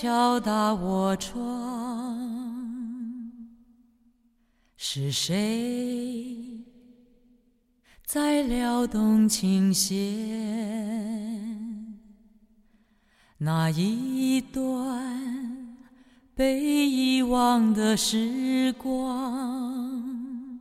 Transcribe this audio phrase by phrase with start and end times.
[0.00, 2.18] 敲打我窗？
[4.78, 6.64] 是谁
[8.06, 9.98] 在撩动琴弦？
[13.36, 15.76] 那一段
[16.34, 20.58] 被遗忘的时光，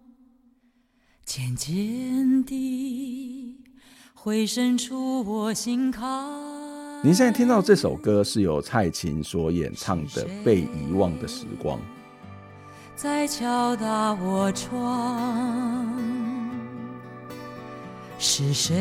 [1.24, 3.64] 渐渐地
[4.14, 6.59] 回渗出我心坎。
[7.02, 11.80] 您现在听到这首歌是由蔡琴所演唱的《被遗忘的时光》。
[12.94, 15.98] 在敲打我窗，
[18.18, 18.76] 是谁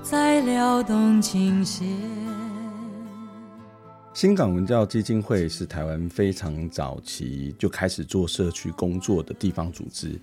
[0.00, 1.88] 在撩动琴弦？
[4.14, 10.20] 新港文教基金会是台湾非常早期就开始做社区工作的地方组织，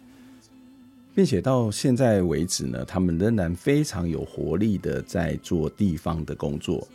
[1.15, 6.85] 并且到现在为止呢，他们仍然非常有活力的在做地方的工作。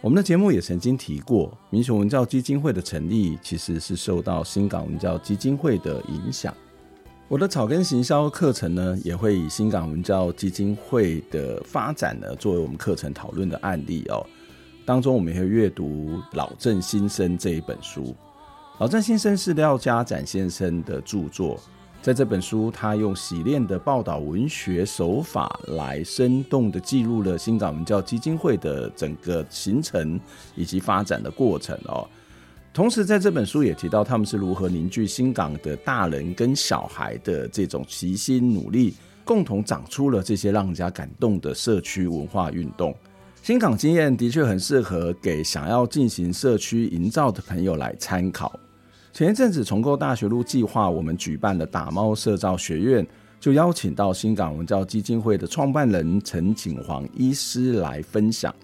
[0.00, 6.54] 我们的节目也曾经提过，民雄文教基金会的成立其实是受到新港文教基金会的影响。
[7.26, 14.24] 我的草根行销课程呢，也会以新港文教基金会的发展呢，作为我们课程讨论的案例哦。
[14.86, 18.04] 当中我们也会阅读《老郑新生》这一本书，
[18.78, 21.60] 《老郑新生》是廖家展先生的著作。
[22.00, 30.18] 在这本书，他用洗练的报道文学手法来生动地记录了新港文教基金会的整个形成
[30.54, 32.08] 以及发展的过程哦。
[32.72, 42.94] 同时，在这本书也提到他们是如何凝聚新港的大人跟小孩的这种齐心努力，共同长出了这些让人家感动的社区文化运动。
[43.42, 48.58] 新港经验的确很适合给想要进行社区营造的朋友来参考。
[49.18, 53.04] 前一阵子重构大学路计划，我们举办了打猫社造学院，
[53.40, 58.54] 就邀请到新港文教基金会的创办人陈景煌医师来分享。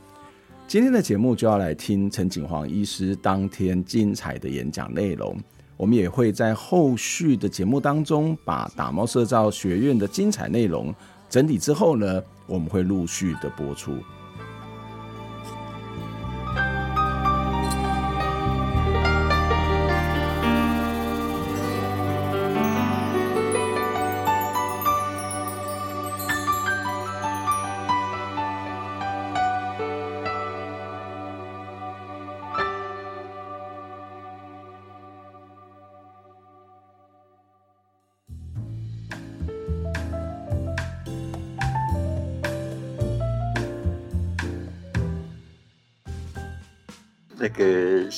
[0.69, 5.37] 今天的节目就要来听陈景煌医师当天精彩的演讲内容。
[5.77, 10.95] 我们也会在后续的节目当中，把打猫社造学院的精彩内容
[11.29, 13.97] 整理之后呢，我们会陆续的播出。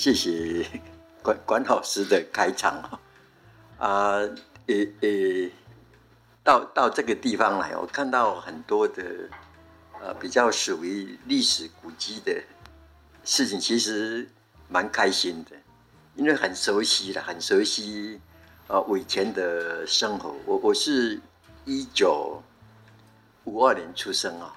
[0.06, 0.64] 谢谢
[1.20, 2.80] 管管老师的开场
[3.76, 4.20] 啊，
[4.68, 5.50] 呃呃，
[6.44, 9.02] 到到这个地方来，我看到很多的
[10.00, 12.40] 呃比较属于历史古迹的
[13.24, 14.28] 事情，其实
[14.68, 15.56] 蛮开心的，
[16.14, 18.20] 因为很熟悉了，很熟悉
[18.68, 20.32] 呃我以前的生活。
[20.46, 21.20] 我我是
[21.64, 22.40] 一九
[23.42, 24.54] 五二年出生啊，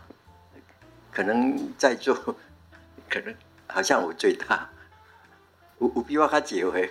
[1.12, 2.14] 可能在座
[3.10, 3.34] 可能。
[3.72, 4.68] 好像我最大，
[5.80, 6.88] 我我比我较结婚。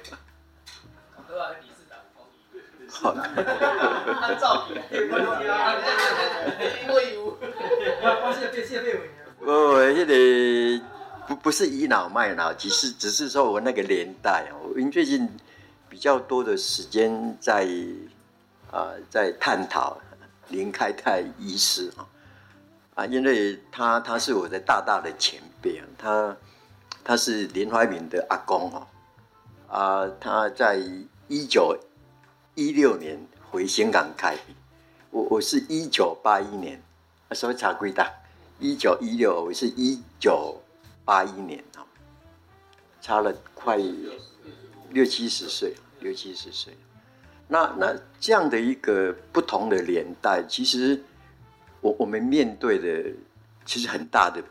[2.91, 7.38] 好，按照你，因为有，
[8.03, 8.32] 我
[9.94, 10.81] 现在
[11.27, 15.28] 不不是倚老卖老，只是只是说我那个年代，因为最近
[15.91, 17.68] 比较多的时间在
[18.71, 20.01] 啊、呃、在探讨
[20.48, 21.92] 林开泰医师
[22.95, 26.34] 啊，因为他他是我的大大的前辈啊，他。
[27.09, 28.87] 他是林怀民的阿公哦，
[29.66, 30.78] 啊，他在
[31.27, 31.75] 一九
[32.55, 33.19] 一六年
[33.51, 34.37] 回香港开，
[35.10, 36.78] 我我是一九八一年，
[37.31, 38.13] 稍微差几大，
[38.59, 40.60] 一九一六，我是一九
[41.07, 41.87] 八一年哦，
[43.01, 43.78] 差了快
[44.91, 46.77] 六七十岁，六七十岁，
[47.47, 51.03] 那那这样的一个不同的年代，其实
[51.81, 53.10] 我我们面对的
[53.65, 54.45] 其实很大的。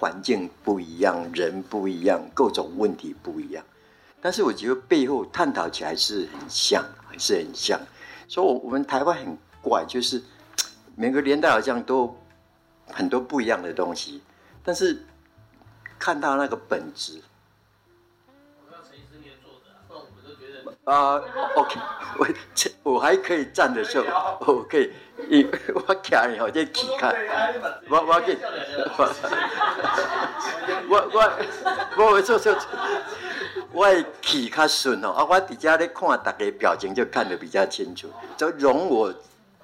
[0.00, 3.62] 环境不一样，人不一样，各种问题不一样。
[4.18, 7.78] 但是我觉得背后探讨起来是很像，还是很像。
[8.26, 10.22] 所以，我我们台湾很怪，就是
[10.96, 12.16] 每个年代好像都
[12.86, 14.22] 很多不一样的东西，
[14.64, 15.04] 但是
[15.98, 17.20] 看到那个本质。
[20.84, 21.20] 啊、
[21.54, 21.78] ，OK，
[22.18, 24.90] 我这我还可以站的时候，我可以，
[25.74, 27.14] 我站以后再起开，
[27.88, 28.36] 我我给，
[30.88, 31.32] 我我
[31.96, 32.56] 我我做做，
[33.72, 33.86] 我
[34.22, 39.14] 起较顺哦，啊，我底下咧看大家表情就看得比较清楚，就容我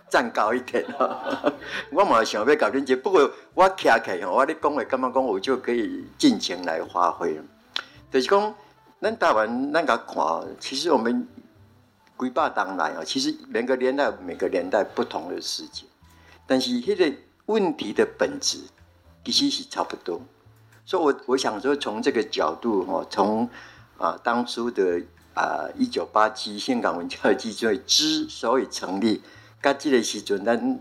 [0.08, 1.52] 站高一点哦。
[1.90, 7.40] 我嘛想要搞点这，不过我站起来，我咧讲话干嘛讲，我就可以尽情来发挥，
[8.12, 8.54] 就是讲。
[8.98, 10.24] 咱台湾，咱个看，
[10.58, 11.28] 其实我们
[12.18, 15.86] 几百当来啊，其实每个年代每个年代不同的事情，
[16.46, 18.58] 但是这个问题的本质
[19.22, 20.20] 其实是差不多。
[20.86, 23.48] 所以我我想说，从这个角度哈，从
[23.98, 25.02] 啊当初的
[25.34, 29.20] 啊一九八七香港文教基金会之所以成立，
[29.60, 30.80] 跟这个时阵咱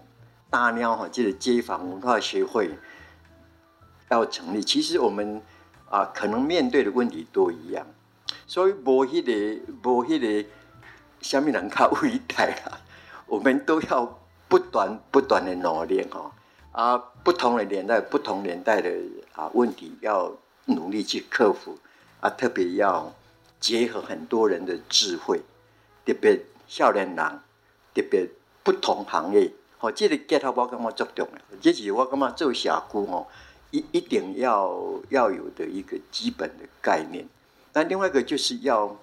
[0.50, 2.72] 大鸟哈，这个街坊文化协会
[4.10, 5.42] 要成立，其实我们
[5.90, 7.86] 啊可能面对的问题都一样。
[8.48, 9.32] 所以无迄个
[9.84, 10.50] 无迄个，
[11.22, 12.82] 虾米人较伟大啊？
[13.28, 16.32] 我们都要不断不断的努力哈
[16.72, 16.98] 啊！
[17.24, 18.92] 不同的年代，不同年代的
[19.34, 20.32] 啊问题要
[20.66, 21.78] 努力去克服
[22.20, 22.30] 啊！
[22.30, 23.12] 特别要
[23.60, 25.42] 结合很多人的智慧，
[26.06, 27.40] 特别少年人，
[27.96, 28.30] 特别
[28.64, 31.58] 不同行业，好，这个结合我感觉足重要。
[31.60, 33.26] 这是我感觉做社区哦，
[33.72, 34.78] 一一定要
[35.10, 37.28] 要有的一个基本的概念。
[37.76, 38.96] 那另外一个就是要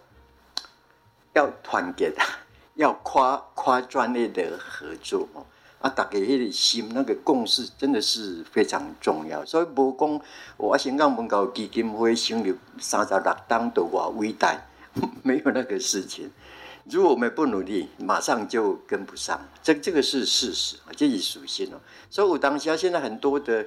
[1.34, 2.22] 要团结的，
[2.76, 5.44] 要跨跨专业的合作哦。
[5.82, 9.44] 啊，大家那个心那个共识真的是非常重要。
[9.44, 10.20] 所以无讲
[10.56, 14.56] 我香港文教基金会成立三十六党的话伟大，
[15.22, 16.30] 没有那个事情。
[16.84, 19.38] 如果我们不努力，马上就跟不上。
[19.62, 21.78] 这这个是事实啊，这是属性哦。
[22.08, 23.66] 所以我当下现在很多的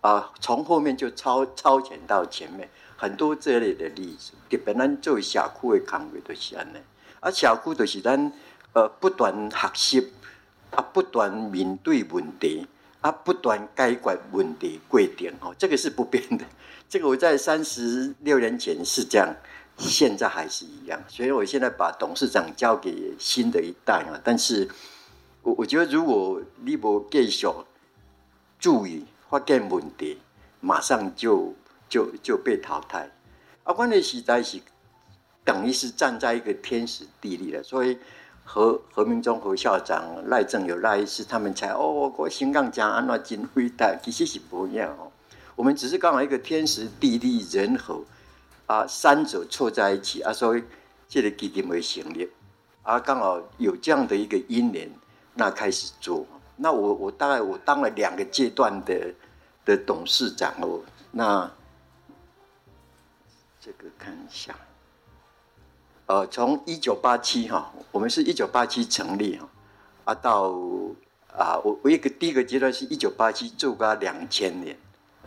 [0.00, 2.70] 啊，从后面就超超前到前面。
[2.96, 6.78] 很多这类的例子，特别咱做社区的岗位就是安尼。
[7.20, 8.32] 啊，社区就是咱
[8.72, 10.12] 呃不断学习，
[10.70, 12.66] 啊不断面对问题，
[13.00, 16.44] 啊不断解决问题过程哦，这个是不变的。
[16.88, 19.34] 这个我在三十六年前是这样，
[19.76, 21.02] 现在还是一样。
[21.08, 24.68] 所以我现在把董事长交给新的一代啊，但是
[25.42, 27.48] 我我觉得如果你不继续
[28.58, 30.18] 注意发现问题，
[30.60, 31.54] 马上就。
[31.88, 33.08] 就就被淘汰，
[33.62, 34.58] 啊，关键时代是
[35.44, 37.96] 等于是站在一个天时地利了，所以
[38.42, 45.12] 何何明忠何校长赖正有赖医师他们才哦，我新港讲安那真伟大，其实是不一样哦。
[45.54, 48.02] 我们只是刚好一个天时地利人和
[48.66, 50.64] 啊，三者凑在一起啊，所以
[51.06, 52.28] 这个基金会成立
[52.82, 54.90] 啊，刚好有这样的一个因缘，
[55.34, 56.26] 那开始做。
[56.56, 59.14] 那我我大概我当了两个阶段的
[59.64, 60.80] 的董事长哦，
[61.12, 61.48] 那。
[63.64, 64.54] 这个看一下，
[66.04, 69.48] 呃，从一九八七哈，我们是一九八七成立哈，
[70.04, 70.50] 啊到
[71.34, 74.76] 啊，我我一个第一个阶段是一九八七做到两千年，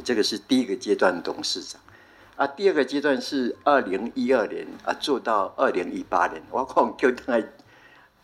[0.03, 1.81] 这个是第一个阶段董事长，
[2.35, 7.43] 啊，第二个阶段是二零一二年啊做到二零一八年，我可能就当来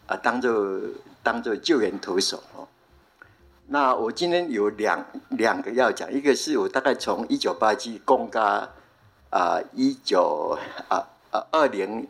[0.05, 0.79] 啊当做
[1.23, 2.67] 当做救援投手哦。
[3.65, 8.69] 那我今天有两两个要讲，一个是我大概从一九八七公咖。
[9.33, 10.55] 啊，一九
[10.89, 12.07] 啊啊，二零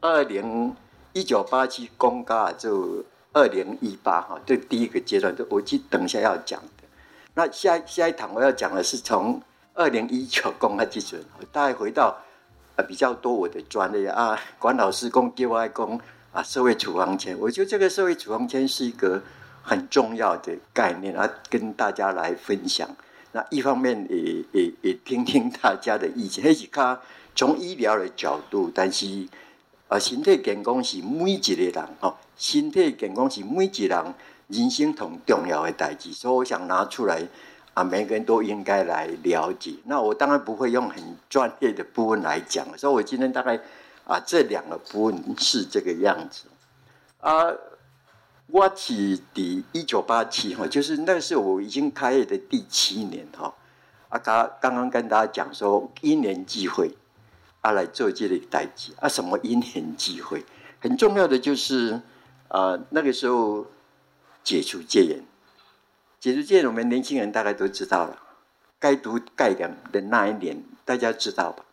[0.00, 0.74] 二零
[1.12, 3.04] 一九八七公告就
[3.34, 6.84] 二零一八哈，这第一个阶段，就我记等一下要讲的。
[7.34, 9.42] 那下下一堂我要讲的是从
[9.74, 12.16] 二零一九公告基准，大概回到
[12.76, 16.00] 啊比较多我的专业啊，管老师公叫外公
[16.32, 19.20] 啊，社会处方签，我觉得这个社会处方签是一个
[19.62, 22.88] 很重要的概念啊，跟大家来分享。
[23.32, 26.98] 那一方面也也也听听大家的意见，还是看
[27.34, 29.06] 从医疗的角度，但是
[29.88, 34.14] 啊，身体健康是每一个人哦，身体健康是每一个人
[34.48, 37.22] 人生同重要的代志，所以我想拿出来
[37.74, 39.74] 啊，每个人都应该来了解。
[39.84, 43.60] 那我当然不会用很专业的部分来讲，所以我今天大概
[44.04, 46.46] 啊，这两个部分是这个样子
[47.20, 47.46] 啊。
[48.52, 53.54] 我是第一九八七哈，就是那是我已经开业的第七年哈。
[54.08, 56.96] 啊，刚刚刚跟大家讲说，因缘际会
[57.60, 60.44] 啊来做这类代志啊，什么因缘际会？
[60.80, 62.00] 很重要的就是
[62.48, 63.66] 啊，那个时候
[64.42, 65.22] 解除戒严，
[66.18, 68.20] 解除戒严，我们年轻人大概都知道了。
[68.80, 71.64] 该读该讲的那一年，大家知道吧？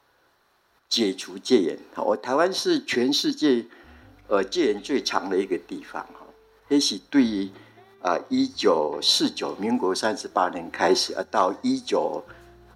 [0.87, 1.79] 解除戒严。
[1.95, 3.65] 我台湾是全世界
[4.27, 6.26] 呃戒严最长的一个地方哈，
[6.69, 7.49] 也许对于
[8.01, 12.23] 啊一九四九民国三十八年开始啊到一九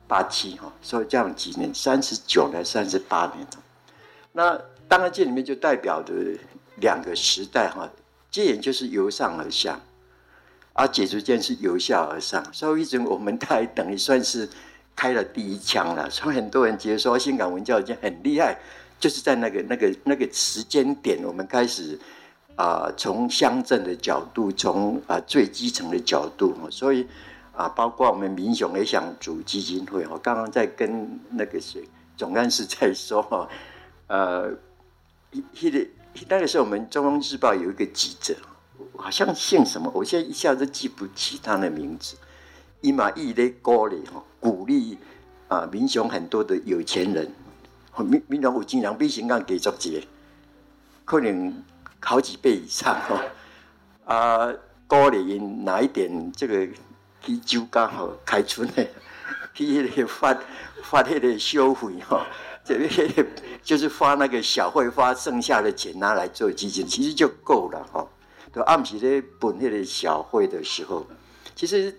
[0.08, 3.48] 八七哈，所以这样几年三十九年三十八年，
[4.32, 6.14] 那当然这里面就代表的
[6.78, 7.90] 两个时代哈，
[8.30, 9.80] 戒严就是由上而下。
[10.74, 14.48] 而解除戒是由下而上，所以一直我们才等于算是
[14.96, 16.10] 开了第一枪了。
[16.10, 18.58] 所以很多人觉得说新港文教已经很厉害，
[18.98, 22.00] 就是在那个那个那个时间点，我们开始
[22.62, 27.08] 啊，从乡镇的角度，从啊最基层的角度，所以
[27.56, 30.06] 啊，包括我们民雄也想组基金会。
[30.06, 31.84] 我刚刚在跟那个谁
[32.16, 33.50] 总干事在说哈，
[34.06, 34.52] 呃，
[35.32, 35.88] 那个
[36.30, 38.36] 那个时候我们中央日报有一个记者。
[38.96, 42.16] 好像姓什么，我现在一下子记不起他的名字。
[42.82, 44.98] 伊玛伊的鼓励哈，鼓励
[45.48, 47.32] 啊，民雄很多的有钱人，
[47.98, 50.04] 民民雄有钱人比香港给足钱，
[51.06, 51.64] 可能
[52.02, 53.24] 好几倍以上哈。
[54.06, 54.54] 啊，
[54.88, 56.68] 鼓励因拿一点这个
[57.22, 58.86] 去酒刚好开春的，
[59.54, 60.38] 去那个发
[60.84, 62.26] 发那个消费哈，
[62.66, 63.26] 这个
[63.64, 68.06] 就是发那个小会，发剩下的钱拿来做基金，其实就够了哈。
[68.52, 71.08] 都暗时咧本那个小会的时候，
[71.56, 71.96] 其实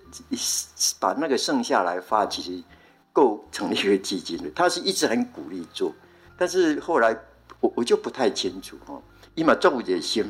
[1.01, 2.63] 把那个剩下来发，其实
[3.11, 4.51] 够成立一个基金的。
[4.55, 5.95] 他是一直很鼓励做，
[6.37, 7.17] 但是后来
[7.61, 9.01] 我我就不太清楚哦。
[9.35, 10.25] 伊嘛做也行，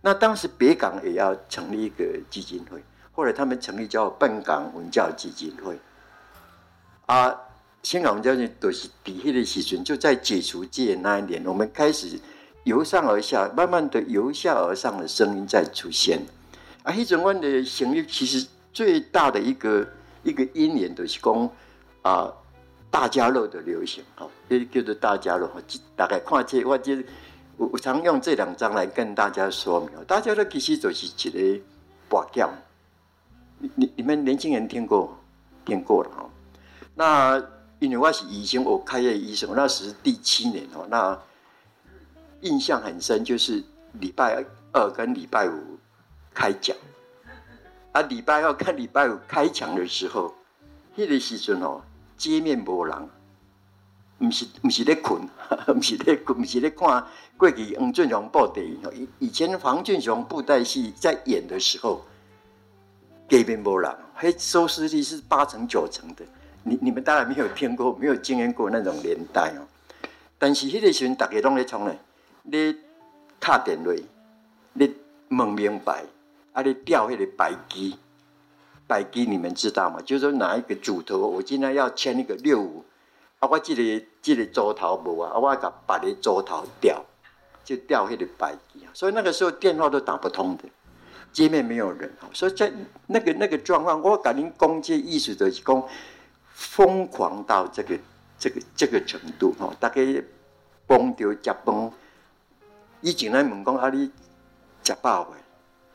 [0.00, 2.82] 那当时北港也要成立一个基金会，
[3.12, 5.78] 后来他们成立叫半港文教基金会。
[7.06, 7.34] 啊，
[7.82, 12.18] 香港文教基都是底下的时阵，就在解除戒那一年，我们开始。
[12.64, 16.20] 由上而下，慢慢的由下而上的声音在出现。
[16.84, 19.84] 啊，黑整湾的旋律其实最大的一个
[20.22, 21.50] 一个因缘就是讲
[22.02, 22.32] 啊，
[22.88, 25.50] 大家乐的流行，哈，也叫做大家乐。
[25.96, 27.04] 大概看这我这
[27.66, 29.90] 我常用这两张来跟大家说明。
[30.06, 31.64] 大家都其实就是一个
[32.08, 32.50] 拔将，
[33.58, 35.16] 你你们年轻人听过
[35.64, 36.30] 听过了哈？
[36.94, 37.42] 那
[37.78, 41.18] 因为我是以前我开业医生，那时第七年哦，那。
[42.42, 43.62] 印象很深，就是
[44.00, 45.78] 礼拜二跟礼拜五
[46.34, 46.76] 开讲，
[47.92, 50.34] 啊，礼拜二跟礼拜五开讲的时候，
[50.96, 51.80] 那个时阵哦，
[52.16, 53.08] 街面无人，
[54.26, 55.20] 不是不是在困，
[55.66, 57.04] 不是在困， 不是在看
[57.36, 58.78] 过去黄俊雄布袋戏。
[58.94, 62.02] 以以前黄俊雄布袋戏在演的时候，
[63.28, 66.24] 街面无人，嘿，收视率是八成九成的。
[66.62, 69.66] 你你们当然没有听过，没有经验过那种年代哦。
[70.38, 71.98] 但是迄个时阵，大家拢在冲咧。
[72.44, 72.76] 你
[73.40, 73.90] 打电话，
[74.74, 74.94] 你
[75.30, 76.04] 问明白，
[76.52, 76.62] 啊！
[76.62, 77.96] 你调迄个白机，
[78.86, 80.00] 白机你们知道吗？
[80.04, 82.84] 就是说哪一个主头，我今天要签一个六五，
[83.42, 83.48] 啊！
[83.50, 85.38] 我这个这个组头无啊，啊！
[85.38, 87.04] 我甲把你组头调，
[87.64, 88.86] 就调迄个白机。
[88.94, 90.62] 所以那个时候电话都打不通的，
[91.32, 92.08] 街面没有人。
[92.32, 92.72] 所以在
[93.08, 95.82] 那个那个状况，我甲您讲这意思就是讲，
[96.54, 97.98] 疯狂到这个
[98.38, 100.00] 这个这个程度哈，大概
[100.86, 101.90] 崩掉加崩。
[103.00, 104.08] 以前来问讲啊，你
[104.84, 105.36] 食饱未？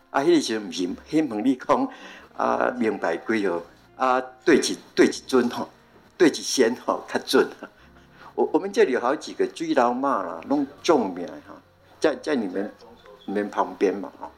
[0.09, 1.89] 啊，迄个时阵毋是，迄问你讲
[2.35, 3.61] 啊，明白几号？
[3.95, 5.69] 啊，对一对一尊吼，
[6.17, 7.47] 对一仙吼较准。
[8.35, 11.55] 我我们这里有好几个水老妈啦，拢重名哈，
[11.99, 12.73] 在在你们
[13.25, 14.31] 你们旁边嘛哈。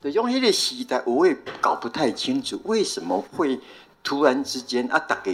[0.00, 3.60] 就，用迄个时代，我也搞不太清楚为什么会
[4.02, 5.32] 突然之间啊，大家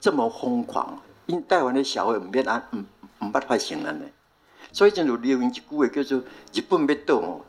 [0.00, 1.00] 这么疯狂。
[1.26, 2.78] 因台湾的小孩唔变啊，唔
[3.20, 4.04] 唔捌发生了呢。
[4.72, 6.18] 所以就流行一句话叫做
[6.52, 7.40] “日本要倒哦，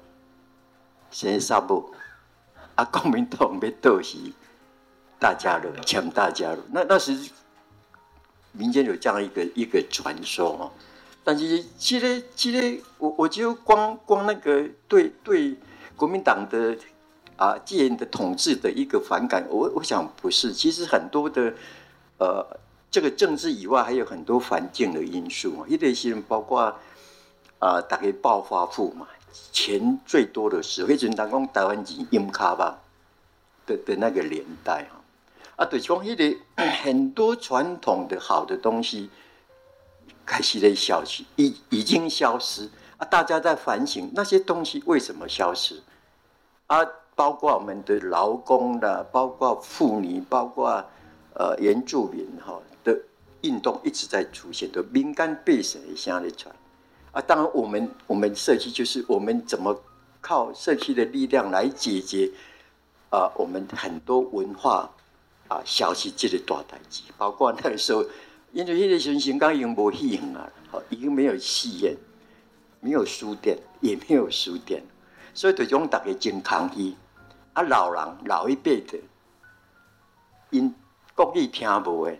[1.09, 1.91] 先杀无”，
[2.75, 4.17] 啊，国民党要倒是
[5.23, 6.59] 大家乐，抢大家乐。
[6.73, 7.17] 那那时
[8.51, 10.71] 民间有这样一个一个传说哦。
[11.23, 15.55] 但是其实其实我我就光光那个对对
[15.95, 16.77] 国民党的
[17.37, 20.51] 啊既然的统治的一个反感，我我想不是。
[20.51, 21.53] 其实很多的
[22.17, 22.45] 呃
[22.91, 26.77] 这个政治以外，还有很多环境的因素啊，一类型包括。
[27.59, 29.07] 啊，大概暴发户嘛，
[29.53, 32.77] 钱最多的时候，迄阵当讲台湾钱印卡吧
[33.65, 34.99] 的的那个年代哈，
[35.55, 36.37] 啊，对，从迄个
[36.83, 39.09] 很多传统的好的东西
[40.25, 45.81] 开始在消失，已已经消失啊，大家在反省那些东西为什么消失
[46.67, 46.79] 啊，
[47.15, 50.83] 包括我们的劳工的，包括妇女，包括
[51.35, 52.97] 呃原住民哈的
[53.41, 56.55] 运动一直在出现，的民间百姓的声在传。
[57.11, 59.79] 啊，当然，我们我们社区就是我们怎么
[60.19, 62.31] 靠社区的力量来解决
[63.11, 64.89] 啊，我们很多文化
[65.47, 68.03] 啊消息这个大代志，包括那个时候
[68.51, 71.95] 因为那个时候刚已经没戏院了，好，已经没有戏院，
[72.79, 74.83] 没有书店，也没有书店，
[75.33, 76.95] 所以就讲大家真抗议。
[77.53, 78.97] 啊，老人老一辈的，
[80.49, 80.73] 因
[81.15, 82.19] 国语听无诶。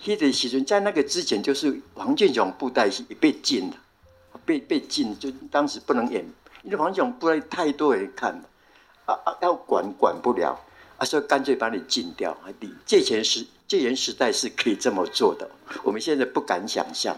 [0.00, 3.76] 迄个时阵在那个之前，就是黄俊雄布袋戏被禁了，
[4.44, 6.24] 被被禁，就当时不能演，
[6.62, 8.42] 因为黄俊雄布袋太多人看了，
[9.06, 10.58] 啊啊，要管管不了，
[10.98, 12.32] 啊，所以干脆把你禁掉。
[12.32, 15.48] 啊，你借钱时借钱时代是可以这么做的，
[15.82, 17.16] 我们现在不敢想象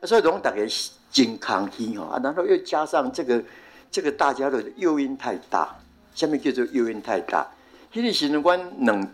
[0.00, 0.62] 啊，所以让大家
[1.10, 3.42] 真抗议啊，然后又加上这个
[3.90, 5.76] 这个大家的诱因太大。
[6.12, 7.48] 下面叫做诱因太大，
[7.92, 9.08] 迄个时阵，阮两下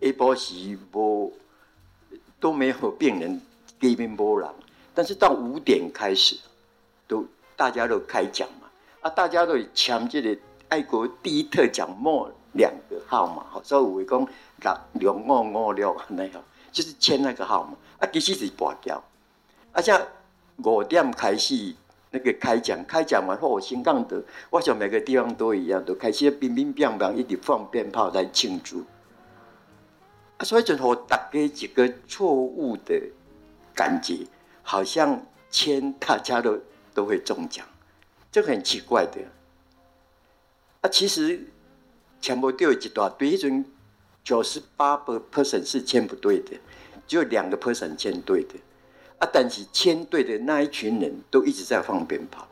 [0.00, 1.36] 晡时无
[2.38, 3.40] 都没有病人，
[3.80, 4.48] 基本无人。
[4.94, 6.36] 但是到五点开始，
[7.08, 7.26] 都
[7.56, 8.68] 大家都开讲嘛，
[9.00, 10.34] 啊，大家都抢这个
[10.68, 14.04] 爱国第一特奖末两个号码，所以有会
[14.60, 17.76] 讲六六五五六那样，就是签那个号码。
[17.98, 19.02] 啊，其实是跋掉，
[19.72, 20.00] 啊，像
[20.64, 21.74] 五点开始。
[22.10, 28.82] 那个开讲，开讲完后，我先讲的，我想每个地方都一样，都开始乒乒乓乓，一直放鞭炮来庆祝。
[30.38, 32.98] 啊，所以就我大家几个错误的
[33.74, 34.26] 感觉，
[34.62, 36.58] 好像签大家都
[36.94, 37.66] 都会中奖，
[38.32, 39.20] 这很奇怪的。
[40.80, 41.38] 啊，其实
[42.20, 43.64] 签不对一大堆，一种
[44.22, 46.52] 九十八个 percent 是签不对的，
[47.06, 48.54] 只有两个 percent 签对的。
[49.20, 49.28] 啊！
[49.32, 52.46] 但是签对的那一群人都一直在放鞭炮，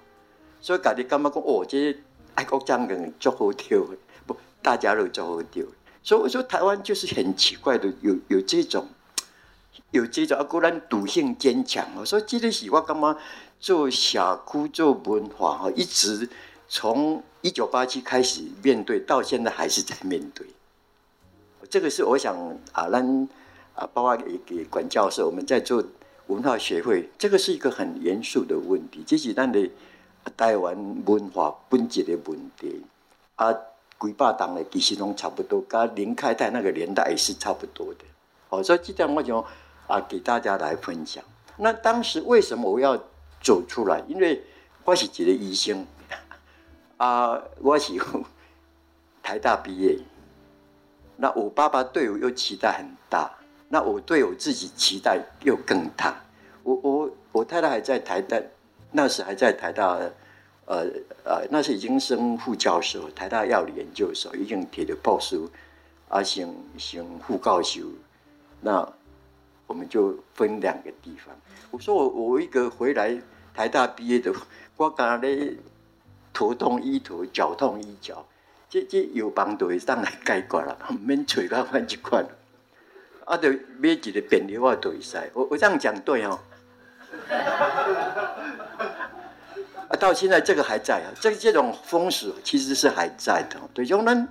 [0.60, 1.96] 所以家己感觉讲哦，这些
[2.34, 3.86] 爱国将领足好跳，
[4.26, 5.64] 不，大家都足好跳。
[6.02, 8.88] 所以我说台湾就是很奇怪的，有有这种，
[9.92, 11.86] 有这种啊，果然赌性坚强。
[11.96, 13.16] 我说这个是我干嘛
[13.60, 16.28] 做社区做文化哈，一直
[16.68, 20.44] 从一九八七开始面对，到现在还是在面对。
[21.70, 22.36] 这个是我想
[22.72, 23.28] 啊，咱
[23.76, 25.84] 啊，包括给给管教授，我们在做。
[26.26, 29.70] 文化协会，这个是一个很严肃的问题，这是咱的
[30.36, 32.82] 台湾文化本质的问题。
[33.36, 33.52] 啊，
[34.00, 38.00] 几百档的其实拢差不多，跟林开泰那个年代也是差不多的。
[38.48, 39.38] 好，所以这点我就
[39.86, 41.22] 啊给大家来分享。
[41.58, 43.00] 那当时为什么我要
[43.40, 44.02] 走出来？
[44.08, 44.42] 因为
[44.82, 45.86] 我是一个医生，
[46.96, 47.92] 啊，我是
[49.22, 49.98] 台大毕业，
[51.16, 53.30] 那我爸爸对我又期待很大。
[53.68, 56.16] 那我对我自己期待又更大。
[56.62, 58.40] 我我我太太还在台大，
[58.92, 59.98] 那时还在台大，
[60.64, 60.86] 呃
[61.24, 65.50] 呃，那时已经升副教授，台大药理研究所已经提了报书，
[66.08, 67.82] 啊，升升副教授。
[68.62, 68.90] 那
[69.66, 71.36] 我们就分两个地方。
[71.70, 73.20] 我说我我一个回来
[73.52, 74.32] 台大毕业的，
[74.76, 75.54] 我刚咧
[76.36, 78.22] 头痛医头，脚痛医脚，
[78.68, 82.26] 这这有帮都会上来解决了，唔 免找到换一款。
[83.24, 86.38] 啊，就买一个便利我都会使，我我这样讲对哦。
[89.88, 93.58] 啊，到现在这个还在啊，这这种风俗其实是还在的。
[93.72, 94.28] 对，就咱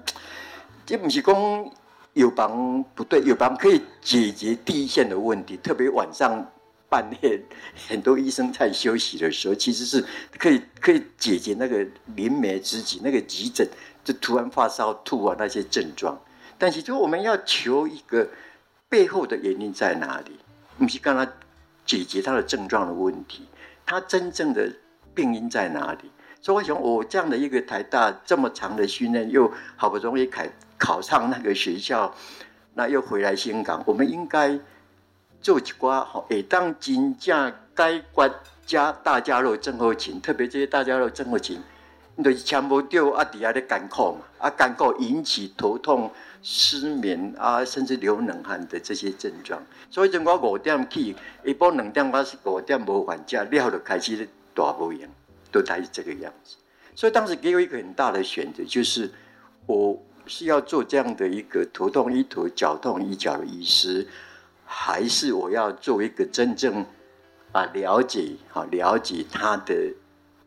[0.85, 1.71] 这不是讲
[2.13, 6.51] 有帮不对，有帮可以解决第一线的问题，特别晚上
[6.95, 7.41] 半夜
[7.89, 10.05] 很多医生在休息的时候，其实是
[10.39, 13.67] 可以可以解决那个临门之急，那个急诊
[14.03, 16.17] 就突然发烧吐啊那些症状。
[16.57, 18.29] 但是就我们要求一个。
[18.87, 20.37] 背后的原因在哪里？
[20.77, 21.27] 不是刚刚
[21.85, 23.45] 解决他的症状的问题，
[23.85, 24.71] 他真正的
[25.13, 26.11] 病因在哪里？
[26.39, 30.43] 所以我想，我这样的一个台大这么长的训练，又好不容易考
[30.77, 32.15] 考上那个学校，
[32.75, 34.57] 那又回来香港，我们应该
[35.45, 38.33] 做一寡吼，会当真正解决
[38.65, 41.61] 加大家乐症候群，特别这些大家乐症候群，
[42.15, 46.11] 你就是抢不掉啊，底下的艰苦嘛，啊，艰苦引起头痛。
[46.47, 55.09] 失眠啊，甚至流冷汗的这些症状，所以从我五点起，一般两点到五点无还价，料就开始大不一样，
[55.51, 56.55] 都大是这个样子。
[56.93, 59.11] 所以当时给我一个很大的选择，就是
[59.65, 64.07] 我是要做这样的一个头痛医头、脚痛医脚的医师，
[64.77, 66.85] 还是我要做一个真正
[67.53, 69.73] 啊了解啊了解他的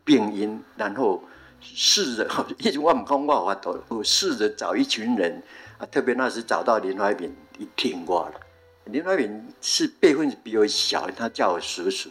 [0.04, 1.24] 病因，然后
[1.60, 5.42] 试着，一直我唔讲我都，我试着找一群人。
[5.78, 8.34] 啊，特别那时找到林怀民，一听过了。
[8.84, 12.10] 林怀民是辈分比我小，他叫我叔叔。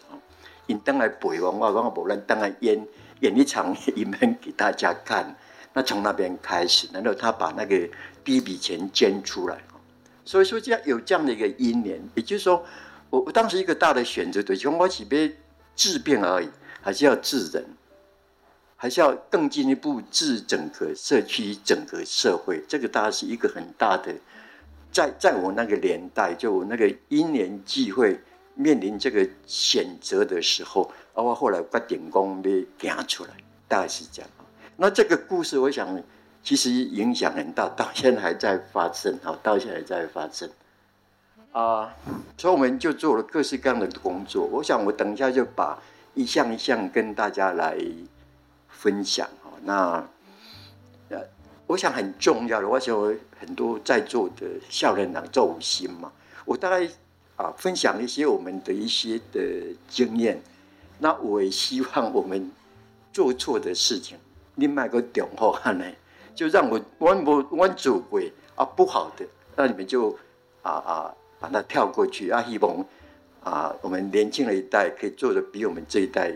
[0.66, 2.88] 因当来陪我，我讲我无论当来演
[3.20, 5.38] 演一场影片给大家看。
[5.74, 7.88] 那从那边开始，然后他把那个
[8.24, 9.58] 第一笔钱捐出来。
[10.28, 12.64] 所以说，这样有这样的一个因缘，也就是说，
[13.10, 15.36] 我我当时一个大的选择，就是我岂别
[15.76, 16.50] 治病而已，
[16.82, 17.66] 还是要治人。
[18.80, 24.14] 还是要更进一步治整个社区、整个社会，这个大概是一个很大的，
[24.92, 28.20] 在在我那个年代，就我那个因缘际会
[28.54, 32.44] 面临这个选择的时候，啊，我后来决定讲
[32.82, 33.32] 要行出来，
[33.68, 34.30] 大概是这样。
[34.76, 36.00] 那这个故事，我想
[36.48, 40.50] 其实影响很大，到现在还在发生，哈，到现在还在发生。
[41.52, 41.94] 啊，
[42.38, 44.46] 所以我们就做了各式各样的工作。
[44.50, 45.78] 我想我等一下就把
[46.14, 47.78] 一项一项跟大家来
[48.70, 49.28] 分享。
[49.44, 50.08] 哈，那
[51.10, 51.20] 呃，
[51.66, 52.96] 我想很重要的，我想
[53.38, 56.10] 很多在座的少年郎做有心嘛，
[56.46, 56.90] 我大概
[57.36, 59.42] 啊分享一些我们的一些的
[59.90, 60.42] 经验。
[61.00, 62.50] 那我也希望我们
[63.12, 64.18] 做错的事情。
[64.56, 65.84] 另外一个点后呢，
[66.38, 70.16] 就让我弯不弯走轨啊不好的，那你们就
[70.62, 72.86] 啊啊把它跳过去啊，希望
[73.44, 76.32] 啊我们年轻的一代可以做得比我们这一代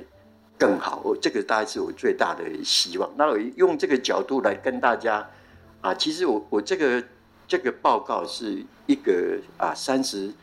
[0.58, 1.00] 更好。
[1.04, 3.08] 我这个大概是我最大的希望。
[3.16, 5.30] 那我用这个角度来跟大家
[5.82, 7.04] 啊，其实我我这个
[7.48, 10.34] 这个报告是一个啊三十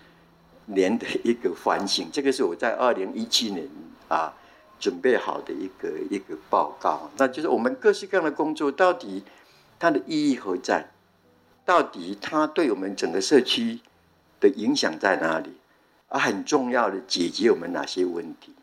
[0.67, 3.69] 年的一个反省，这个是我在二零一七年
[4.07, 4.33] 啊。
[4.81, 9.25] 准备好的一个一个报告，那就是我们各式各样的工作到底
[9.79, 10.87] 它的意义何在？
[11.65, 13.81] 到底它对我们整个社区
[14.41, 15.53] 的影响在哪里？
[16.09, 18.55] 啊，很重要的解决我们哪些问题？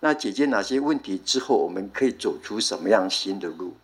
[0.00, 3.74] 那解决哪些问题之后，我们可以走出什么样新的路？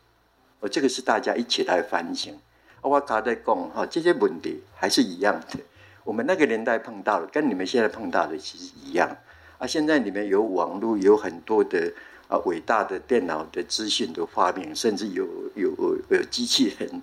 [0.61, 2.39] 哦，这个是大家一起来反省。
[2.83, 5.59] 我刚才讲哈，这些问题还是一样的，
[6.05, 9.17] 我们那个年代碰到的，跟你们现在碰到的其实一样。
[9.59, 11.93] 啊，现在里面有网络，有很多的
[12.31, 15.75] 啊伟大的电脑的资讯的发明，甚至有有
[16.09, 17.03] 有机器人，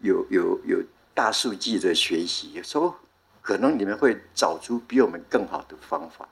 [0.00, 0.78] 有有有
[1.12, 2.94] 大数据的学习，说
[3.42, 6.28] 可能你们会找出比我们更好的方法。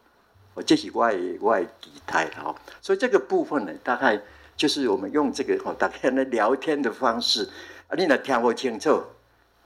[0.55, 4.23] 我这是外外底台哈，所以这个部分呢，大概
[4.57, 7.51] 就是我们用这个大家来聊天的方式
[7.89, 9.03] 啊，你若听不清楚，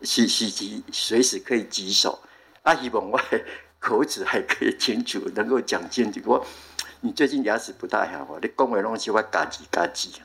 [0.03, 2.19] 是是是随时可以举手
[2.63, 3.21] 啊，希望我。
[3.83, 6.45] 口齿还可以清楚，能够讲清楚。
[7.03, 10.17] 你最近牙齿不太好，你讲话东西我嘎吱嘎叽，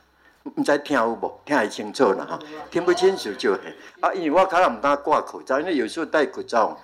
[0.44, 1.40] 唔知听有无？
[1.46, 3.54] 听还清楚啦哈，听不清楚就
[4.02, 6.78] 啊，因为我可能唔大挂口罩，因为有时候戴口罩，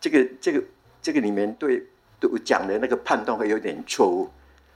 [0.00, 0.62] 这个这个
[1.02, 1.84] 这个里面对
[2.20, 4.30] 对我讲的那个判断会有点错误。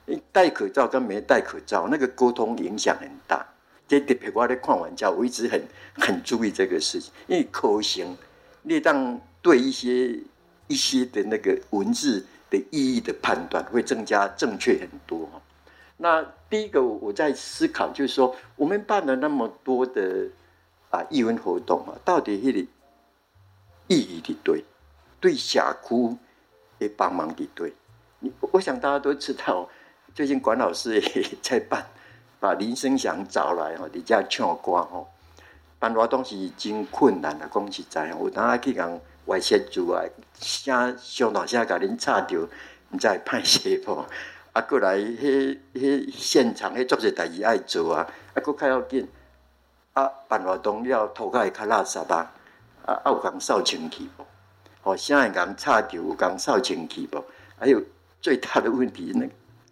[0.05, 3.45] 你戴口罩跟没戴口罩，那个沟通影响很大。
[3.87, 8.17] 这特别我在看玩笑，我一直很很注意这个事情，因为口型，
[8.63, 10.19] 你当对一些。
[10.69, 15.29] 一些的那个文字的意义的判断会增加正确很多。
[15.97, 20.27] 那第一个我在思考，就是说我们办了那么多的
[20.89, 22.59] 啊义文活动啊，到底那个
[23.87, 24.63] 意义的对，
[25.19, 26.17] 对社区
[26.79, 27.73] 也帮忙的对。
[28.19, 29.67] 你我想大家都知道，
[30.13, 31.85] 最近管老师也在办，
[32.39, 35.07] 把林生祥找来哈，你家唱歌哦，
[35.79, 38.99] 办活动是已经困难了，讲实在，我当下去讲。
[39.27, 40.03] 外协助啊，
[40.39, 42.47] 声上大声甲恁吵着，
[42.91, 44.05] 毋知会歹势无？
[44.53, 49.07] 啊，过来迄迄现场迄作些代志爱做啊，啊，佫较要紧。
[49.93, 52.31] 啊，办活动了，涂骹会较垃圾啊，
[52.85, 54.25] 啊，啊有共扫清气无？
[54.83, 57.23] 吼，声会共吵着，有共扫清气无？
[57.57, 57.81] 还有
[58.21, 59.27] 最大的问题，那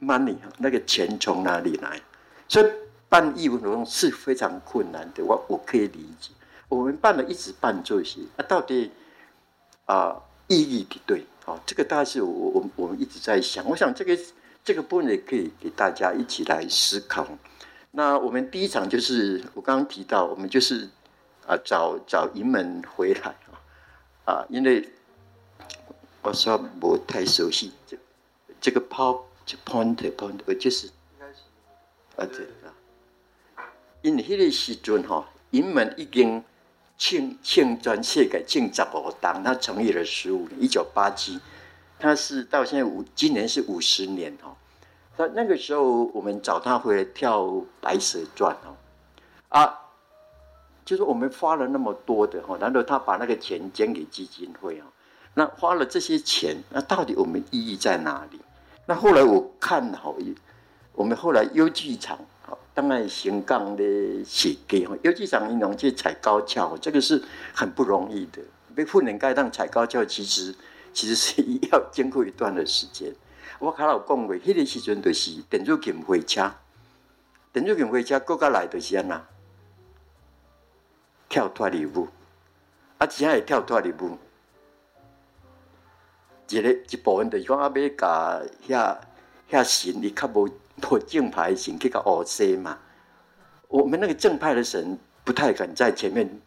[0.06, 2.02] money 那个钱从哪里来？
[2.48, 2.65] 所以
[3.08, 6.32] 办义务活动是非常困难的，我我可以理解。
[6.68, 8.91] 我们办了一直办这些，啊，到底？
[9.86, 14.17] 啊，意义的对，好，这个大概是我我我们一直在想，我想这个
[14.63, 17.28] 这个部分也可以给大家一起来思考。
[17.91, 20.89] 那我们第一场就是我刚刚提到，我们就是
[21.45, 23.62] 啊找找银门回来啊
[24.26, 24.89] 啊，因为
[26.24, 27.95] 我说不太熟悉这
[28.60, 29.21] 这个 pop
[29.65, 30.89] point point 就是
[32.15, 32.74] 啊对啊，
[34.02, 36.43] 因为那个时阵哈，银门已经。
[36.98, 41.40] 庆庆专谢改庆十五档，他成立了十五年，一九八七，
[42.00, 44.56] 他是到现在五，今年是五十年哦。
[45.18, 47.42] 那那个时候我们找他回来跳
[47.82, 48.76] 《白蛇传》哦，
[49.50, 49.80] 啊，
[50.86, 54.88] 就是我们花了那么多的哈，然后他把那个钱捐给基金会啊，
[55.34, 58.40] 那花了这些钱，那到底我们意义在哪里？
[58.86, 60.16] 那后来我看好，
[60.94, 62.18] 我们后来优剧场。
[62.76, 63.84] 当然，新港的
[64.26, 68.42] 设计哈，尤其像你侬去踩高跷，这个是很不容易的。
[68.76, 70.54] 被训练该当踩高跷，其实
[70.94, 73.16] 其实是要经过一段的时间。
[73.60, 76.52] 我卡老讲过，迄个时阵就是电子琴火车，
[77.54, 79.26] 电子琴火车过过来就是安那
[81.30, 82.10] 跳脱礼舞，
[82.98, 84.18] 啊，只系跳脱礼舞，
[86.50, 88.98] 一个一部分就是讲阿要甲遐
[89.50, 90.50] 遐神，你较无。
[90.90, 92.78] 我正派型去个学习嘛，
[93.68, 96.42] 我们那个正派的神不太敢在前面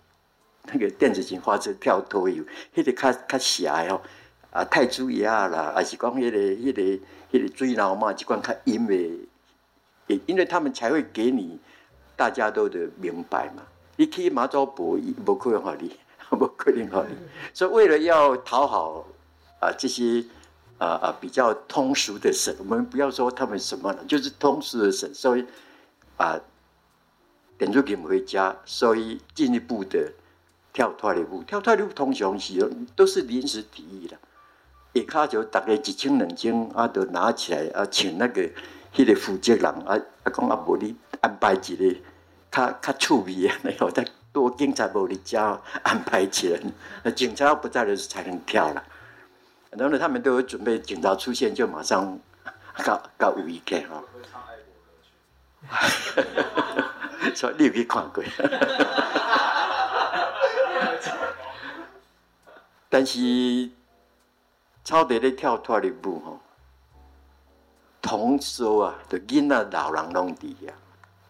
[0.64, 4.00] 那个电子琴花车跳脱衣舞，迄个较较邪哦，
[4.50, 6.82] 啊啊太子爷啦，还是讲迄个迄个
[7.32, 11.58] 迄个水老妈，这款较阴的，因为他们才会给你
[12.16, 13.62] 大家都的明白嘛。
[13.96, 15.96] 你去马祖婆，不可能好你，
[16.30, 17.16] 不可能好你。
[17.52, 19.06] 所以为了要讨好
[19.60, 20.24] 啊这些
[20.78, 25.44] 啊啊比较通俗的神，我们不要说他们什么了，就是通俗的神，所以
[26.16, 26.40] 啊。
[27.58, 30.12] 点出品回家，所以进一步的
[30.72, 34.16] 跳脱的舞，跳脱的舞通常是都是临时提议的，
[34.92, 38.48] 一卡就大概一千两千啊，都拿起来啊，请那个
[38.94, 41.96] 迄个负责人啊啊讲啊，无你安排一个
[42.52, 46.60] 较较趣味啊，然后再多警察无你家安排起来，
[47.02, 48.84] 那警察不在的时候才能跳了。
[49.70, 52.18] 然后他们都有准备，警察出现就马上
[52.84, 54.02] 搞搞五一 K 哈。
[57.34, 58.24] 所以你有去看过，
[62.88, 63.68] 但是
[64.84, 66.40] 草地咧跳脱的舞吼，
[68.00, 70.72] 童说啊，的囡仔老人拢伫呀。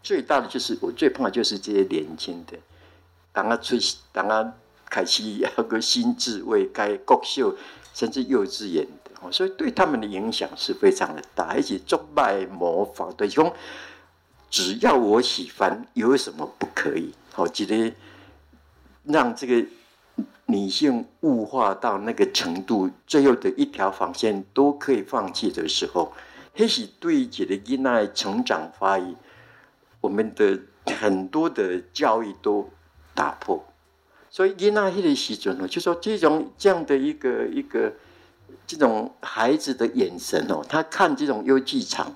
[0.02, 2.56] 最大的就是我最怕的就是这些年轻的，
[3.32, 3.76] 当他出，
[4.12, 4.54] 当他
[4.88, 7.50] 开始有个新智慧，该国小
[7.98, 13.52] 甚至幼稚园的，所以对他们的影响是非常的大，而且崇拜模仿，对讲。
[14.48, 17.12] 只要我喜欢，有什么不可以？
[17.34, 17.92] 我觉得
[19.02, 19.66] 让这个
[20.46, 26.12] 女性物化到那个程度，最后的一条防线都可以放弃的时候，
[26.54, 29.16] 那是对这个囡仔成长发育，
[30.00, 30.60] 我们的
[30.94, 32.70] 很多的教育都
[33.12, 33.64] 打破。
[34.30, 37.92] 所以囡仔那个时阵呢，就说这种这样的一个一个
[38.66, 42.14] 这种孩子的眼神哦，他看这种游戏场。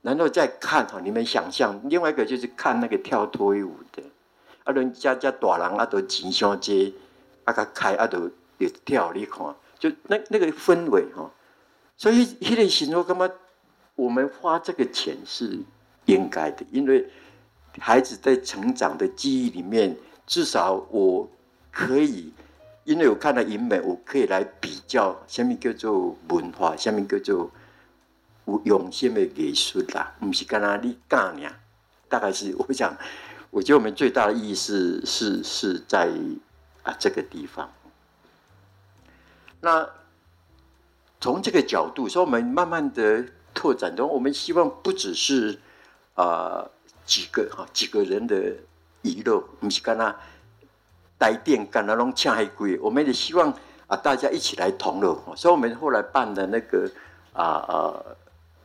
[0.00, 4.00] 然后再看哈，你们想象另外一个就是看那个跳脱衣舞的，
[4.62, 6.92] 啊，人家家大人啊都钱相接，
[7.44, 9.44] 啊个开啊都也跳，你看，
[9.76, 11.28] 就那那个氛围哈，
[11.96, 13.28] 所以迄个时候干嘛？
[13.96, 15.58] 我们花这个钱是
[16.04, 17.04] 应该的，因为
[17.80, 19.96] 孩子在成长的记忆里面，
[20.28, 21.28] 至少我
[21.72, 22.32] 可以，
[22.84, 27.50] 因为我看到影美，我可以来比较，什么叫做文化，什么叫做。
[28.48, 31.54] 有用心的艺术啦，不是跟他你干呀？
[32.08, 32.96] 大概是我想，
[33.50, 36.10] 我觉得我们最大的意义是是是在
[36.82, 37.70] 啊这个地方。
[39.60, 39.86] 那
[41.20, 45.58] 从这个角度说，我们慢慢的拓展中，我们希望不只是
[46.14, 46.70] 啊、呃、
[47.04, 48.54] 几个哈几个人的
[49.02, 50.14] 娱乐，不是跟他
[51.16, 53.52] 带电跟他弄抢海龟，我们也希望
[53.86, 55.14] 啊大家一起来同乐。
[55.36, 56.90] 所以，我们后来办的那个
[57.32, 57.94] 啊啊。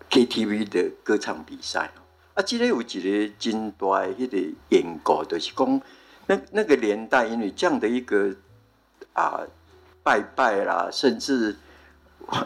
[0.10, 1.90] KTV 的歌唱比赛
[2.36, 4.38] 啊，记得有几个真大的一个
[4.70, 5.82] 缘故，就是讲
[6.28, 8.32] 那那个年代，因为这样的一个
[9.14, 9.42] 啊
[10.04, 11.58] 拜拜啦，甚至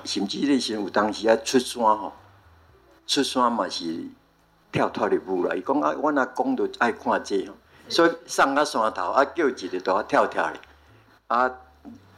[0.05, 2.13] 甚至类型有当时要出山吼，
[3.05, 4.01] 出山嘛是
[4.71, 5.53] 跳脱的舞啦。
[5.53, 7.53] 伊讲啊，我阿公都爱看这个，
[7.89, 10.59] 所以上个山头啊，叫一个都要跳跳的
[11.27, 11.51] 啊，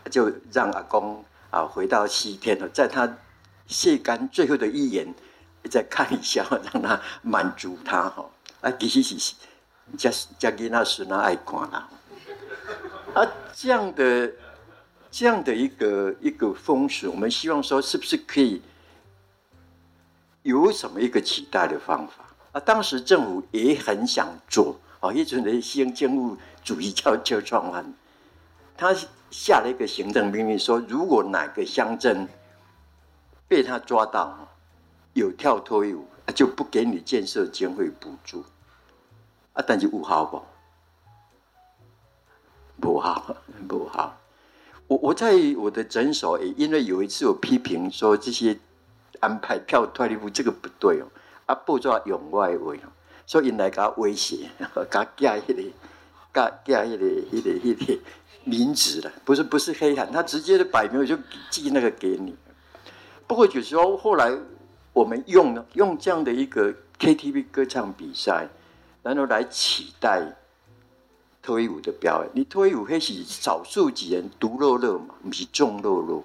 [0.09, 3.17] 就让阿公啊回到西天了，在他
[3.67, 5.13] 谢干最后的一眼。
[5.69, 8.25] 再看一下，让他满足他哈。
[8.61, 9.35] 啊，其实是
[9.97, 11.89] 家家给那孙啊爱看啦。
[13.13, 14.31] 啊，这样的
[15.11, 18.61] 这样的一个一个风俗，我们希望说，是不是可以
[20.43, 22.25] 有什么一个期待的方法？
[22.53, 27.93] 啊，当时政府也很想做啊，一种的新建物主义叫旧创案，
[28.77, 28.95] 他
[29.31, 32.27] 下了一个行政命令说，如果哪个乡镇
[33.47, 34.47] 被他抓到。
[35.13, 38.45] 有跳脱舞，就不给你建设经费补助，
[39.53, 40.41] 啊，但是有效不？
[42.79, 43.35] 不好，
[43.67, 44.17] 不好。
[44.87, 48.57] 我我在我的诊所，也因为有一次我批评说这些
[49.19, 51.07] 安排跳脱舞这个不对哦，
[51.47, 52.79] 啊，不抓用外围，
[53.29, 54.49] 所以引来个威胁，
[54.89, 55.53] 加加一个，
[56.33, 57.99] 加加一个一个一个
[58.43, 61.15] 名字了，不是不是黑函，他直接的摆明我就
[61.51, 62.35] 寄那个给你。
[63.27, 64.35] 不过有时候后来。
[64.91, 68.49] 我们用，用这样的一个 KTV 歌唱比赛，
[69.03, 70.35] 然后来取代
[71.43, 72.31] 脱衣舞的表演。
[72.33, 76.23] 你脱衣舞还是少数几人独乐乐嘛，不是众乐乐，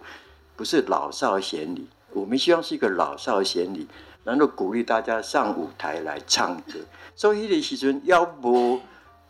[0.56, 1.86] 不是老少咸宜。
[2.14, 3.86] 我们希望是一个老少咸宜，
[4.24, 6.80] 然后鼓励大家上舞台来唱歌。
[7.14, 8.80] 所以那时阵要不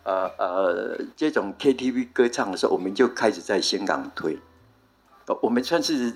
[0.04, 4.38] 呃呃这种 KTV 歌唱的时候，我们就开始在香港推。
[5.42, 6.14] 我们算是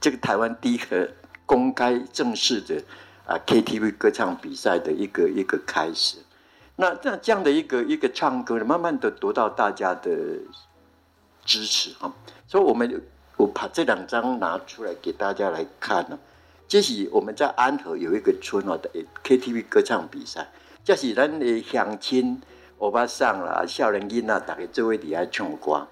[0.00, 1.10] 这个台湾第一个。
[1.46, 2.82] 公开正式的
[3.26, 6.16] 啊 KTV 歌唱比赛的一个一个开始，
[6.76, 10.10] 那那这样的一个一个唱歌，慢慢的得到大家的
[11.44, 12.10] 支持啊，
[12.48, 13.02] 所以我们
[13.36, 16.18] 我把这两张拿出来给大家来看呢。
[16.66, 18.90] 这是我们在安和有一个村哦的
[19.22, 20.48] KTV 歌唱比赛，
[20.82, 22.40] 这是咱的乡亲、
[22.78, 25.86] 欧巴桑啦、少年囡仔大家做位底下唱歌。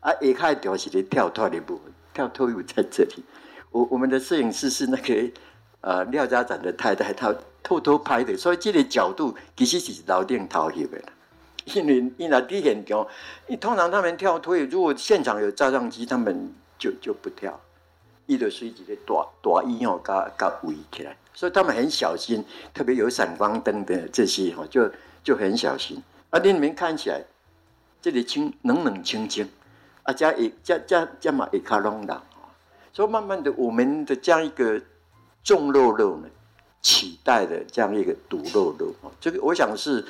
[0.00, 3.22] 啊，一开头是咧跳脱的部分，跳脱舞在这里。
[3.70, 5.30] 我我们的摄影师是那个
[5.80, 11.00] 呃廖家展的太太，她偷偷拍的，所以这个角度其实是楼顶头翕的。
[11.66, 13.06] 因为因为第一现场，
[13.46, 17.60] 你通常他们跳脱，如果现场有照相机，他们就就不跳。
[18.26, 24.90] 伊就随即个大大衣哦，甲甲围起来，所以他们很小心，特别有闪光灯的这些哈，就
[25.24, 26.02] 就很小心。
[26.30, 27.22] 啊，你们看起来
[28.00, 29.48] 这里清冷冷清清，
[30.04, 32.22] 啊，加一加加加嘛一卡隆的，
[32.92, 34.80] 所以慢慢的，我们的这样一个
[35.42, 36.28] 重肉肉呢，
[36.80, 40.06] 取代的这样一个独肉肉啊，这个我想是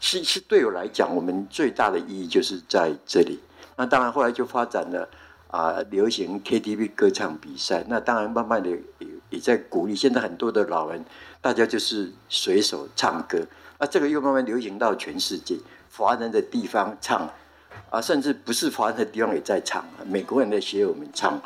[0.00, 3.38] 是是对我来讲，我们最大的意义就是在这里。
[3.76, 5.08] 那当然后来就发展了。
[5.54, 9.94] 啊，流行 KTV 歌唱比赛，那当然慢慢的也也在鼓励。
[9.94, 11.04] 现在很多的老人，
[11.40, 13.46] 大家就是随手唱歌，
[13.78, 15.56] 啊，这个又慢慢流行到全世界，
[15.96, 17.30] 华人的地方唱，
[17.88, 21.40] 啊，甚至不是华人的地方也在唱，美国人的学友们唱。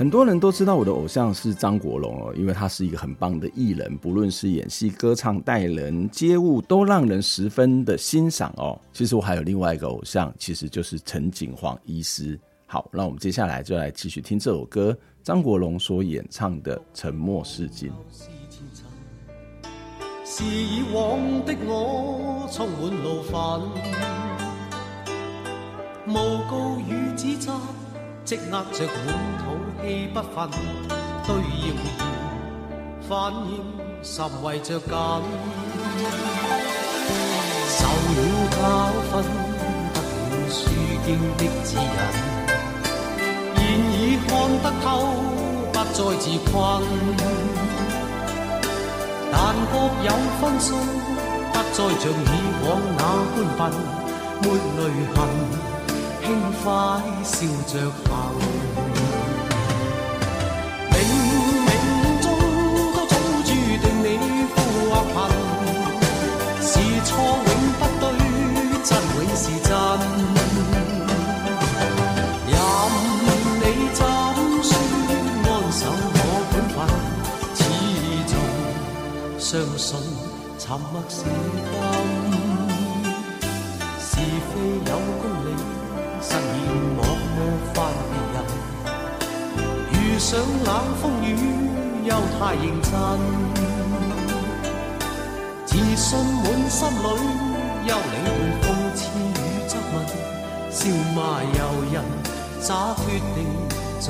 [0.00, 8.80] 很多人都知道我的偶像是张国荣哦，因为他是一个很棒的艺人，不论是演戏、歌唱、待人接物，都让人十分的欣赏哦。
[8.94, 12.40] 其实我还有另外一个偶像，其实就是陈锦煌医师。
[12.64, 17.90] 好，那我们接下来就来继续听这首歌，张国荣所演唱的《沉默是金》。
[20.24, 23.34] 是以往的我充满怒愤，
[26.06, 27.52] 诬告与指责，
[28.24, 29.59] 积压着满肚。
[29.82, 30.50] 气不忿，
[31.26, 32.00] 对谣言
[33.08, 33.10] 反
[33.48, 33.50] 应
[34.02, 34.88] 甚为着紧。
[37.68, 38.18] 受了
[38.50, 38.58] 教
[39.08, 39.12] 训，
[39.94, 39.96] 得
[40.30, 40.58] 了书
[41.06, 41.82] 经的指引，
[43.56, 43.58] 现
[43.90, 44.30] 已看
[44.62, 44.84] 得透，
[45.72, 46.52] 不再自困。
[49.32, 49.34] 但
[49.72, 50.08] 各有
[50.40, 50.68] 分数，
[51.52, 52.14] 不再像以
[52.66, 53.00] 往那
[53.56, 53.60] 般笨，
[54.42, 54.44] 抹
[54.76, 54.78] 泪
[55.14, 55.18] 痕，
[56.22, 56.24] 轻
[56.62, 56.64] 快
[57.24, 57.32] 笑
[57.66, 58.10] 着行。
[80.60, 81.32] 沉默是金，
[83.98, 84.52] 是非
[84.84, 84.92] 有
[85.22, 85.48] 公理，
[86.20, 86.36] 实现
[86.98, 87.00] 我
[87.34, 87.36] 模
[87.72, 87.76] 范
[88.10, 88.36] 别人。
[89.90, 90.28] 遇上
[90.66, 90.68] 冷
[91.00, 91.26] 风雨，
[92.04, 92.92] 又太认真，
[95.64, 96.08] 自信
[96.44, 97.08] 满心里，
[97.88, 98.28] 休理会
[98.60, 98.62] 讽
[98.94, 99.32] 刺与
[99.66, 99.96] 质问，
[100.70, 100.78] 笑
[101.16, 101.58] 骂由
[101.90, 102.04] 人，
[102.60, 103.00] 洒脱
[103.34, 103.36] 地
[103.98, 104.06] 做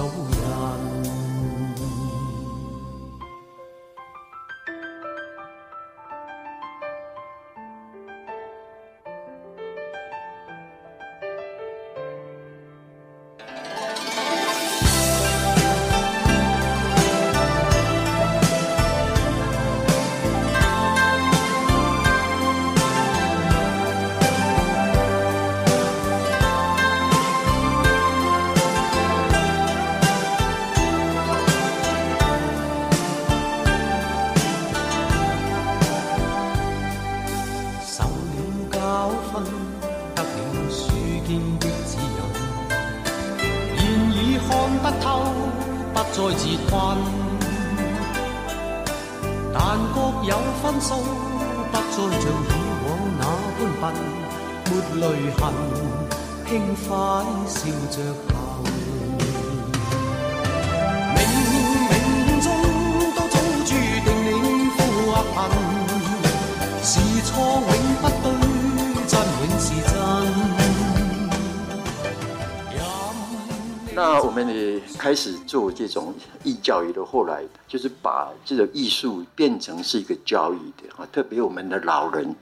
[75.50, 82.36] 做这种艺教育的，后来就是把这个艺术变成是一个教育的啊，特别我们的老人、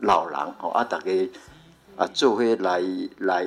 [0.00, 1.10] 老人哦，啊，大家
[1.96, 2.82] 啊，做回来
[3.16, 3.46] 来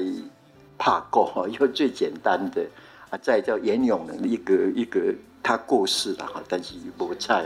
[0.79, 2.65] 拍鼓哈，因为最简单的
[3.11, 7.45] 啊，再叫严永能一个一个他过世了哈，但是无在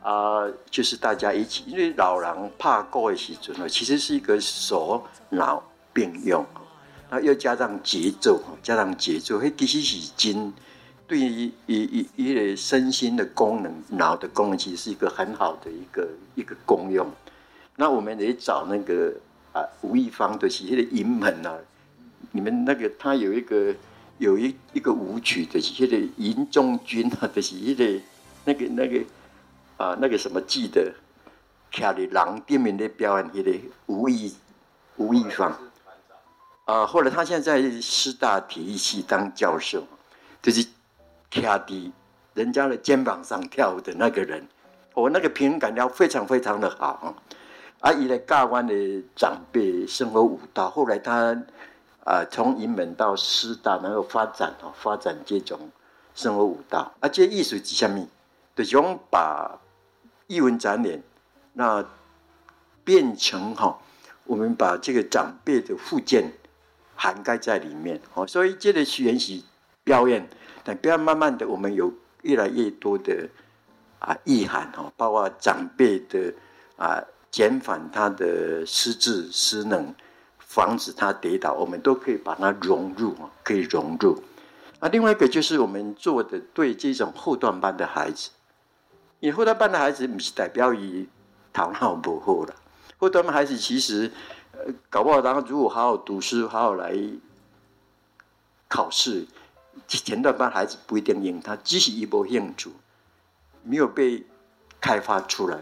[0.00, 5.62] 啊，啊就是大家一起，因为老人拍鼓的时阵呢，其实是一个手脑
[5.92, 6.42] 并用。
[7.12, 10.50] 那又加上节奏，加上节奏，嘿，其实是真
[11.06, 17.06] 对于一一一个身心的功能、脑的功能，其实是一个很好的一个一个功用。
[17.76, 19.12] 那我们也找那个
[19.52, 21.54] 啊吴亦芳的是那个银门啊，
[22.30, 23.74] 你们那个他有一个
[24.16, 28.00] 有一一个舞曲的是那个银中军啊，就是那个
[28.46, 29.04] 那个那个
[29.76, 30.90] 啊那个什么记得，
[31.70, 33.52] 徛在人店面的表演那个
[33.84, 34.32] 吴亦
[34.96, 35.54] 吴亦芳
[36.64, 39.84] 啊，后来他现在师大体育系当教授，
[40.40, 40.66] 就是
[41.28, 41.92] 跳的
[42.34, 44.46] 人家的肩膀上跳舞的那个人。
[44.94, 47.14] 我那个平衡感要非常非常的好，
[47.80, 48.74] 啊，伊来教阮的
[49.16, 51.34] 长辈生活舞蹈，后来他
[52.04, 55.70] 啊从银门到师大，然后发展哦，发展这种
[56.14, 58.06] 生活舞蹈，啊，这艺术是什么？
[58.54, 58.76] 就是
[59.10, 59.58] 把
[60.26, 61.02] 艺文展览
[61.54, 61.84] 那
[62.84, 63.78] 变成哈，
[64.24, 66.30] 我们把这个长辈的附件
[67.02, 69.44] 涵盖在里面哦，所以这个学习
[69.82, 70.28] 表演，
[70.62, 71.92] 但不要慢慢的，我们有
[72.22, 73.28] 越来越多的。
[73.98, 76.34] 啊，意涵哦，包括长辈的
[76.76, 77.00] 啊，
[77.30, 79.94] 减缓他的失智失能，
[80.40, 84.20] 防止他跌倒，我们都可以把它融入，可以融入。
[84.80, 88.30] 啊，另外一个就是我们做的对这种后段班的孩子，
[89.20, 91.08] 因为后段班的孩子不是代表于
[91.52, 92.56] 头脑不好了，
[92.98, 94.10] 后段班孩子其实
[94.52, 96.96] 呃，搞不好然后如果好好读书，好好来
[98.68, 99.26] 考试，
[99.88, 102.70] 前前段班孩子不一定赢他，只是一波兴趣。
[103.64, 104.24] 没有被
[104.80, 105.56] 开发出来，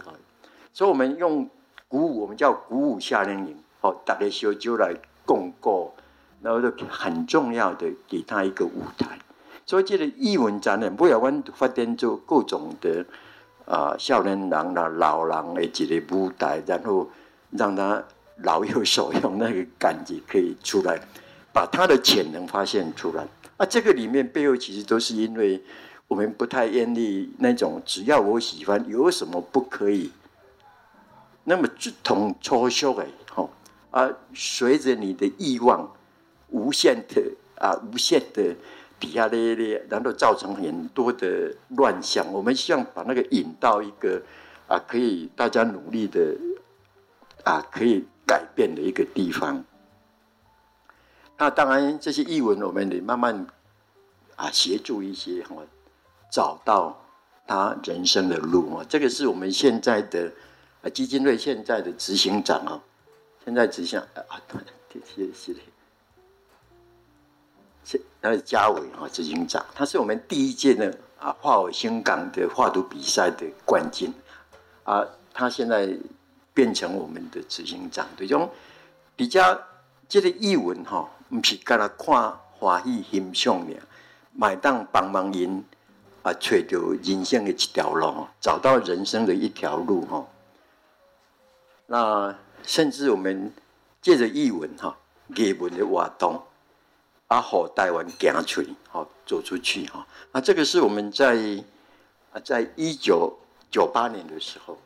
[0.72, 1.50] 所以我们用
[1.86, 4.94] 鼓舞，我们叫鼓舞夏令营，哦，大家小就来
[5.26, 5.94] 共过，
[6.40, 9.18] 然后就很重要的给他一个舞台。
[9.66, 13.04] 所以这个艺文展览，不要问发展出各种的
[13.66, 17.10] 啊，少年郎啦、老人的一个舞台，然后
[17.50, 18.02] 让他
[18.42, 21.00] 老有所用，那个感觉可以出来，
[21.52, 23.26] 把他的潜能发现出来。
[23.56, 25.62] 啊，这个里面背后其实都是因为。
[26.10, 30.10] 我们不太愿意那种，只要我喜欢，有什么不可以？
[31.44, 33.48] 那么就同抽象的，吼
[33.92, 35.88] 啊，随着你的欲望
[36.48, 37.22] 无限的
[37.60, 38.56] 啊，无限的
[38.98, 42.26] 底下咧咧，然后造成很多的乱象。
[42.32, 44.20] 我们希望把那个引到一个
[44.66, 46.36] 啊，可以大家努力的
[47.44, 49.64] 啊，可以改变的一个地方。
[51.36, 53.44] 那当然，这些译文我们得慢慢
[54.36, 55.56] 啊，协助一些哈。
[56.30, 56.96] 找到
[57.44, 58.86] 他人生的路啊！
[58.88, 60.30] 这个是我们现在的
[60.80, 62.80] 啊基金会现在的执行长啊，
[63.44, 64.40] 现在执行啊，
[64.92, 65.52] 谢谢谢
[67.82, 74.14] 谢，他是嘉伟啊执行长，他是我们第一届的啊画偶新港的画图比赛的冠军
[74.84, 75.04] 啊，
[75.34, 75.98] 他现在
[76.54, 78.50] 变成我们的执行长，这种
[79.16, 79.60] 比较
[80.08, 83.76] 这个译文哈，不是跟他看欢喜欣赏的，
[84.32, 85.64] 买单帮忙赢。
[86.22, 90.26] 啊，找到人生的一条路，找到人生的一条路哈。
[91.86, 93.50] 那甚至我们
[94.02, 94.94] 借着译文哈，
[95.34, 96.42] 艺文的活动，
[97.28, 100.06] 啊，好台湾行出去，好走出去哈。
[100.30, 101.64] 那这个是我们在
[102.34, 103.34] 啊，在一九
[103.70, 104.76] 九八年的时候，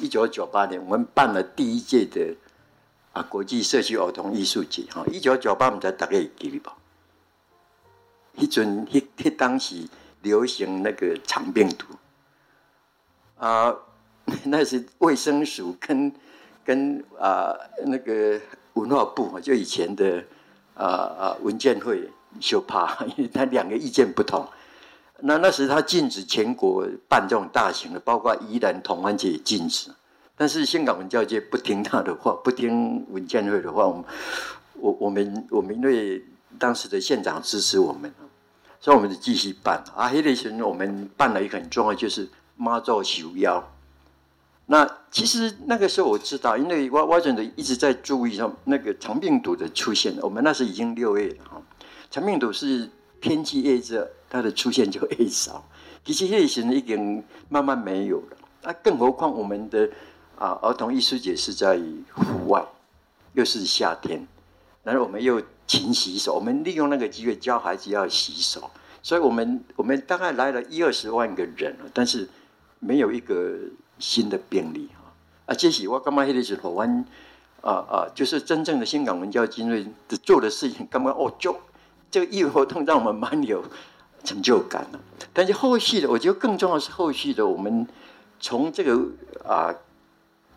[0.00, 2.34] 一九九八年我们办了第一届的
[3.12, 5.04] 啊国际社区儿童艺术节哈。
[5.10, 6.76] 一九九八年在大概记得吧？
[8.36, 9.86] 一阵，一一当时。
[10.24, 11.84] 流行那个肠病毒
[13.36, 13.82] 啊、呃，
[14.44, 16.10] 那是卫生署跟
[16.64, 17.54] 跟啊、
[17.84, 18.40] 那个
[18.72, 20.24] 文化部就以前的
[20.74, 22.08] 啊啊、文建会
[22.40, 24.48] 就怕， 因为他两个意见不同。
[25.26, 29.90] 那那时他禁止全国办这种大型的，包括宜兰同安节禁止。
[30.36, 34.04] 但是香港文教界不听他的话，不听文建会的话，我
[34.74, 36.22] 我我们我们因为
[36.58, 38.12] 当时的县长支持我们。
[38.80, 43.66] 所以我们就继续办啊，黑雷神我们办了一个很重要，就是妈祖求妖。
[44.66, 50.14] 那其实那个时候我知道，因为我我真的一直在注意说那个肠病毒的出现。
[50.20, 51.62] 我们那时已经六月了哈，
[52.10, 52.90] 肠病毒是
[53.22, 55.64] 天气越热，它的出现就 越少。
[56.04, 58.36] 其实黑雷神已经慢慢没有了。
[58.62, 59.88] 那更何况我们的
[60.36, 61.80] 啊儿童艺术节是在
[62.12, 62.64] 户外，
[63.34, 64.26] 又是夏天，
[64.82, 65.40] 然后我们又。
[65.66, 68.70] 勤洗手，我们利用那个机会教孩子要洗手，
[69.02, 72.28] 所以我们我们大概来了一二十万个人，但是
[72.80, 73.56] 没有一个
[73.98, 75.08] 新的病例啊。
[75.46, 76.22] 啊，这是我干嘛？
[76.26, 76.82] 那个时候，我
[77.62, 79.86] 啊啊，就是真正的香港文教精锐
[80.22, 81.10] 做的事情，干嘛？
[81.12, 81.58] 哦，就
[82.10, 83.64] 这个义务活动让我们蛮有
[84.24, 85.00] 成就感了。
[85.32, 87.86] 但是后续的，我觉得更重要是后续的，我们
[88.40, 88.98] 从这个
[89.46, 89.74] 啊，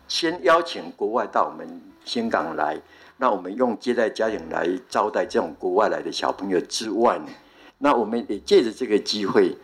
[0.08, 2.80] 先邀请国外到我们香港来。
[3.20, 7.26] 那我们用接待家庭来招待这种国外来的小朋友之外呢，
[7.78, 9.56] 那我们也借着这个机会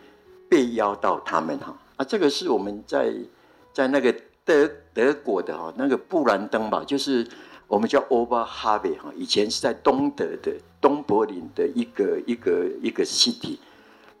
[0.49, 3.13] 被邀到他们哈啊，这个是我们在
[3.71, 7.25] 在那个德德国的哈那个布兰登堡，就是
[7.67, 10.51] 我们叫 Oberhavel 哈，以前是在东德的
[10.81, 13.57] 东柏林的一个一个一个 city。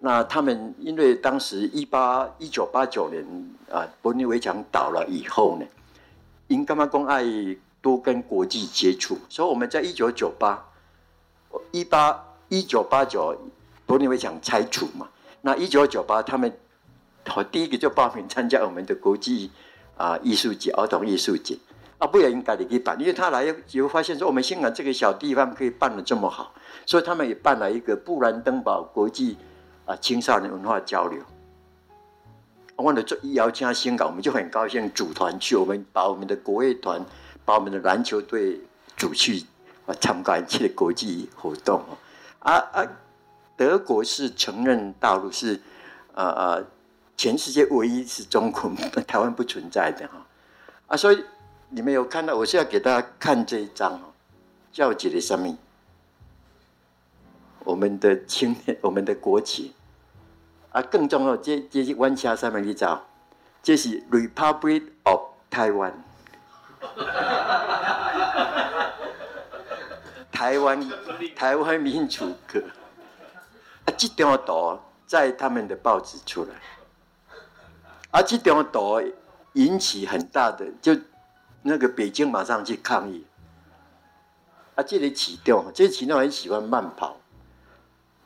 [0.05, 3.25] 那他们因为当时一八一九八九年
[3.71, 5.65] 啊，柏林围墙倒了以后呢，
[6.45, 7.23] 因干嘛公爱
[7.81, 10.63] 多跟国际接触，所以我们在一九九八
[11.71, 13.35] 一八一九八九
[13.87, 15.09] 柏林围墙拆除嘛，
[15.41, 16.55] 那一九九八他们
[17.35, 19.49] 我第一个就报名参加我们的国际
[19.97, 21.57] 啊艺术节儿童艺术节
[21.97, 26.53] 啊，不也应该的去办，因为他来以后发现说我们香港这个小地方可以办的这么好，
[26.85, 29.35] 所以他们也办了一个布兰登堡国际。
[29.85, 31.21] 啊，青少年文化交流，
[32.75, 35.55] 我们的做邀请香港，我们就很高兴组团去。
[35.55, 37.05] 我们把我们的国乐团，
[37.45, 38.59] 把我们的篮球队
[38.97, 39.45] 组去
[39.85, 41.83] 啊参加一些国际活动。
[42.39, 42.83] 啊啊，
[43.55, 45.61] 德国是承认大陆是
[46.13, 46.63] 啊啊，
[47.15, 48.71] 全世界唯一是中国，
[49.07, 50.25] 台湾不存在的哈。
[50.87, 51.23] 啊，所以
[51.69, 54.13] 你们有看到，我是要给大家看这一张哦，
[54.71, 55.55] 叫几的生命。
[57.63, 59.73] 我们的青年，我们的国旗，
[60.75, 63.01] 啊，更重要，这这是弯下上面一张，
[63.63, 65.93] 这是 Republic of Taiwan，
[70.33, 70.91] 台湾
[71.33, 72.59] 台湾民主国，
[73.85, 76.53] 啊，这张图在他们的报纸出来，
[78.11, 79.01] 啊，这张图
[79.53, 80.93] 引起很大的，就
[81.61, 83.25] 那个北京马上去抗议，
[84.75, 87.15] 啊，这里启动，这启动很喜欢慢跑。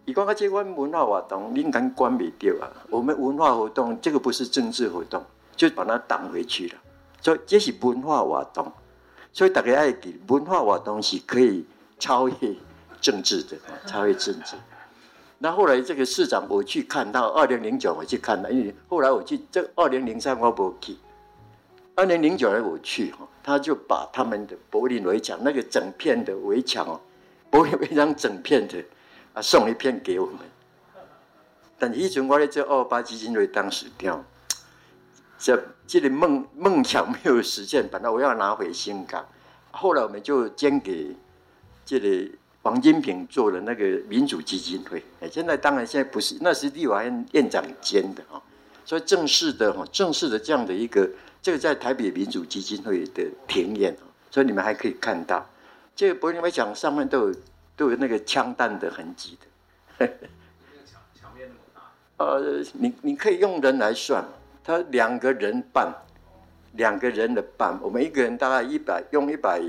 [0.09, 2.65] 你讲个这款文化活动，你敢关没掉啊？
[2.89, 5.23] 我们文化活动，这个不是政治活动，
[5.55, 6.75] 就把它挡回去了。
[7.21, 8.71] 所以这是文化活动，
[9.31, 11.63] 所以大家爱记，文化活动是可以
[11.99, 12.35] 超越
[12.99, 13.55] 政治的，
[13.85, 14.55] 超越政治。
[15.37, 20.97] 那后来这个市长，我去看到二零零九，我去看到，因为后来我去这二零零三我不去，
[21.93, 26.99] 二零零九年我去哈，他就把他们的柏林围墙那个整片的围墙哦，
[27.51, 28.83] 柏林围墙整片的。
[29.33, 30.37] 啊，送一片给我们，
[31.77, 34.23] 但是以前我咧做二八基金会当时掉，
[35.37, 39.25] 这这里梦梦想没有实现，本来我要拿回香港，
[39.71, 41.15] 后来我们就捐给
[41.85, 45.03] 这里王金平做了那个民主基金会。
[45.21, 48.41] 哎，现在当然现在不是，那是立法院院长捐的哈，
[48.83, 51.07] 所以正式的哈，正式的这样的一个，
[51.41, 53.95] 这个在台北民主基金会的庭院，
[54.31, 55.47] 所以你们还可以看到，
[55.95, 57.35] 这个柏林围墙上面都有。
[57.79, 60.05] 都有那个枪弹的痕迹的，
[60.85, 61.79] 墙墙面那么大。
[62.17, 64.21] 呃，你你可以用人来算，
[64.61, 65.89] 他两个人半，
[66.73, 69.61] 两个人的半，我们一个人大概一百，用一百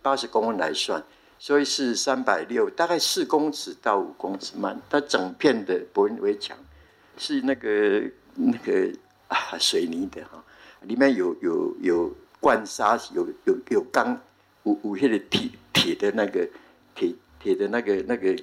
[0.00, 1.02] 八十公分来算，
[1.40, 4.80] 所以是三百六，大概四公尺到五公尺慢。
[4.88, 6.56] 它整片的柏林围墙
[7.18, 8.04] 是那个
[8.36, 8.92] 那个
[9.26, 10.40] 啊水泥的哈，
[10.82, 14.16] 里面有有有灌沙，有有有钢
[14.62, 16.48] 五五叶的铁铁的那个
[16.94, 17.12] 铁。
[17.38, 18.36] 铁的那个那个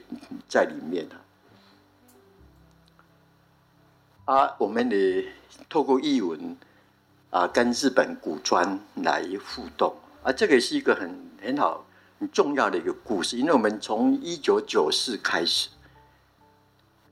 [0.48, 1.08] 在里面
[4.26, 5.26] 啊，我们也
[5.68, 6.56] 透过译文
[7.30, 11.86] 啊，跟日本古砖来互动啊，这个是一个很很好
[12.20, 15.68] 很重要的一个故事，因为我们从一九九四开始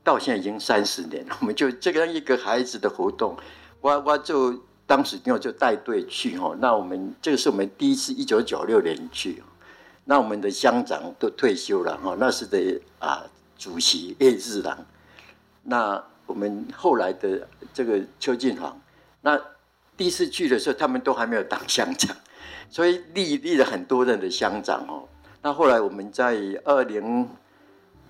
[0.03, 3.35] 到现在已经三十年了，我们就这个一个孩子的活动，
[3.81, 9.43] 我我就当时就就带队去哦，那我们这个是我们第一次一九九六年去。
[10.03, 13.23] 那我们的乡长都退休了哈，那时的啊
[13.57, 14.77] 主席叶日郎，
[15.63, 18.81] 那我们后来的这个邱进煌，
[19.21, 19.39] 那
[19.95, 22.15] 第一次去的时候，他们都还没有当乡长，
[22.69, 25.07] 所以立立了很多任的乡长哦。
[25.43, 26.35] 那后来我们在
[26.65, 27.29] 二零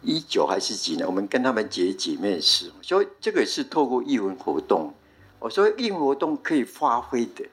[0.02, 4.94] 一九还是几年，我们跟他们结姐妹史，所以这个也是透过艺文活动，
[5.40, 7.46] 我说艺文活动可以发挥的，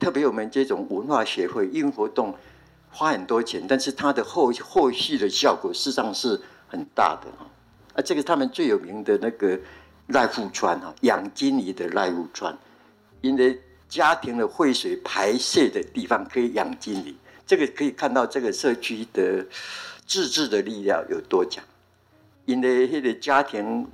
[0.00, 2.34] 特别我们这种文化协会艺文活动。
[2.96, 7.30] 花很多钱，但是它的后后续的效果事实上是很大的
[7.92, 8.00] 啊！
[8.02, 9.60] 这个他们最有名的那个
[10.08, 12.56] 濑户川啊，养金鱼的濑户川，
[13.20, 17.14] 因为家庭的废水排泄的地方可以养金鱼，
[17.46, 19.44] 这个可以看到这个社区的
[20.06, 21.62] 自治的力量有多强。
[22.46, 23.86] 因为那个家庭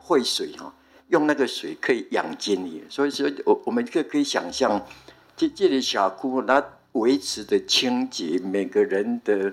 [0.00, 0.72] 废水哈，
[1.08, 4.80] 用那个水可以养金鱼，所以说我我们可可以想象，
[5.36, 6.64] 这这里小窟那。
[6.94, 9.52] 维持的清洁，每个人的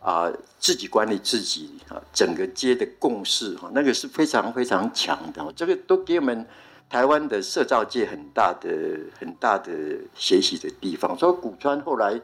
[0.00, 0.28] 啊、
[0.58, 5.52] 自己管理自己啊，整个街的共识哈，那个是非常非常强的。
[5.54, 6.44] 这个都给我们
[6.90, 8.68] 台湾的社造界很大的
[9.20, 9.72] 很大的
[10.14, 11.16] 学习的地方。
[11.16, 12.20] 所以古川后来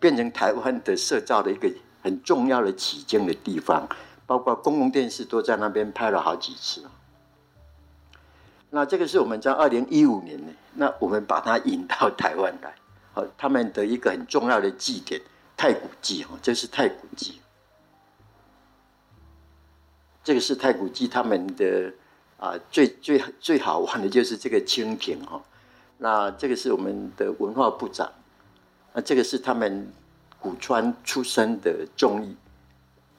[0.00, 1.70] 变成台湾的社造的一个
[2.02, 3.86] 很重要的起经的地方，
[4.26, 6.82] 包括公共电视都在那边拍了好几次。
[8.70, 12.74] 那这个是我们在二零一五年呢，那我们把它引到台湾来，
[13.12, 15.20] 好，他们的一个很重要的祭典
[15.56, 17.40] 太古祭哈，这是太古祭，
[20.24, 21.92] 这个是太古祭他们的
[22.38, 25.42] 啊最最最好玩的就是这个蜻蜓哈，
[25.98, 28.10] 那这个是我们的文化部长，
[28.94, 29.92] 那这个是他们
[30.40, 32.34] 古川出身的众议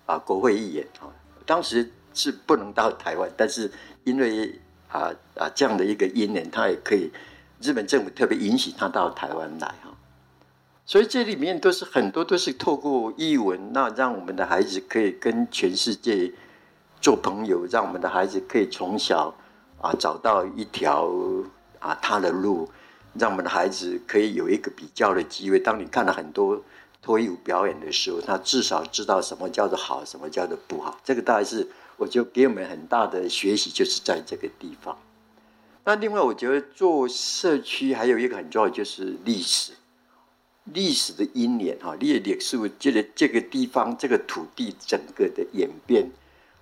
[0.06, 1.08] 啊国会议员哈，
[1.46, 3.72] 当时是不能到台湾，但是
[4.04, 7.12] 因为啊啊，这样的一个因缘，他也可以，
[7.64, 9.96] 日本政府特别允许他到台湾来哈，
[10.86, 16.32] 所以这里面都是很多都是透过译文，那让我们的孩子可以跟全世界
[17.00, 19.34] 做朋友，让我们的孩子可以从小
[19.80, 21.10] 啊找到一条
[21.80, 22.70] 啊他的路，
[23.14, 25.58] 让我们的孩子可以有一个比较的机会。
[25.58, 26.62] 当你看了很多
[27.02, 31.00] 脱衣舞表演的时候，他至少知道什么叫做好，什么叫做不好。
[31.04, 31.68] 这个大概是。
[31.96, 34.98] 我就给我们很大的学习，就是在这个地方。
[35.86, 39.74] 那另外，我觉得做社区还有一个很重要，就是历史，
[40.64, 46.10] 历史的因缘哈，历历史这个这个地方这个土地整个的演变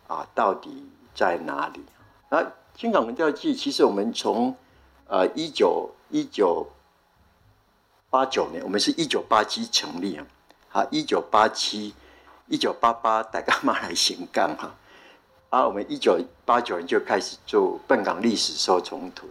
[0.08, 1.82] 啊，到底在哪里？
[2.30, 4.56] 那新港文教祭，其实我们从
[5.08, 6.68] 呃一九一九
[8.10, 10.26] 八九年，我们是一九八七成立啊，
[10.70, 11.94] 好，一九八七
[12.48, 14.76] 一九八八大家马来行港哈。
[15.52, 19.28] 啊，我们一九八九年就开始做笨港历史收藏图，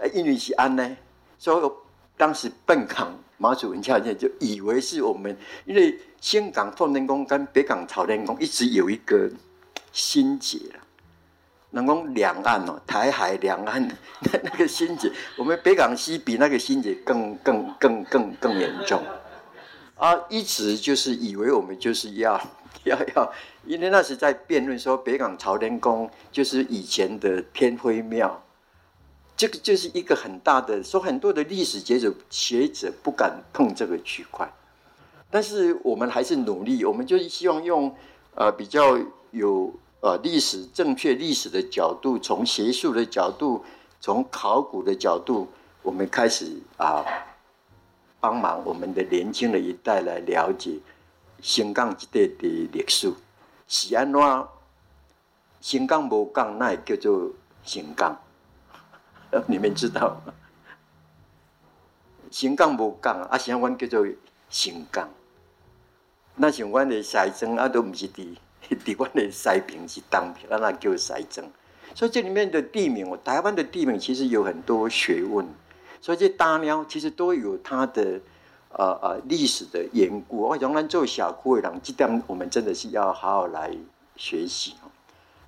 [0.00, 0.96] 呃，因为是安呢，
[1.38, 1.72] 所以
[2.16, 9.30] 当时笨港妈祖文教界就以为是我们，因为新港奉天宫跟北港朝天宫一直有一个
[9.92, 10.80] 心结了，
[11.70, 19.00] 能讲两岸哦，台海两岸那 那个心结，我们北港西比那个心结更更更更更严重，
[19.94, 22.40] 啊，一直就是以为我们就是要。
[22.84, 23.32] 要要，
[23.68, 28.42] 因为那时在辩论说北港朝天宫就是以前的天妃庙，
[29.36, 34.50] 这个就是一个很大的，说很多的历史学者学者不敢碰这个区块，
[35.30, 37.94] 但是我们还是努力，我们就是希望用
[38.34, 38.98] 呃比较
[39.32, 43.62] 有呃历史正确历史的角度，从学术的角度，
[44.00, 45.46] 从考古的角度，
[45.82, 46.46] 我们开始
[46.78, 47.04] 啊
[48.18, 50.78] 帮忙我们的年轻的一代来了解。
[51.40, 53.12] 新港这地的历史
[53.68, 54.20] 是安怎？
[55.60, 57.30] 新港无港，那也叫做
[57.62, 58.16] 新港。
[59.46, 60.32] 你们知道吗？
[62.30, 64.06] 新港无港啊，现在叫做
[64.48, 65.08] 新港。
[66.36, 68.36] 那像阮的西庄啊，都不是伫
[68.70, 71.46] 伫阮的西平是东平，啊，那叫西庄。
[71.94, 75.46] 所以这里面的地名，台湾的地名其实有很多学问。
[76.00, 78.20] 所以这大庙其实都有它的。
[78.70, 83.74] 呃呃，历史的缘故，我讲咱做小区的人，这点我们真的是要好好来
[84.14, 84.74] 学习。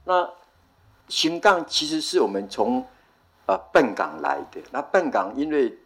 [0.05, 0.29] 那
[1.09, 2.85] 新港其实是我们从
[3.47, 5.77] 呃笨港来的，那笨港因为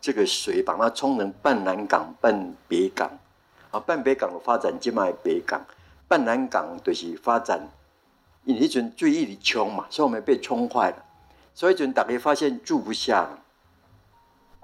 [0.00, 3.10] 这个水把它冲成笨南港、笨北港，
[3.70, 5.64] 啊，笨北港的发展就卖北港，
[6.06, 7.66] 笨南港就是发展，
[8.44, 10.96] 因为一阵最易的冲嘛，所以我们被冲坏了，
[11.54, 13.38] 所以一阵大家发现住不下了。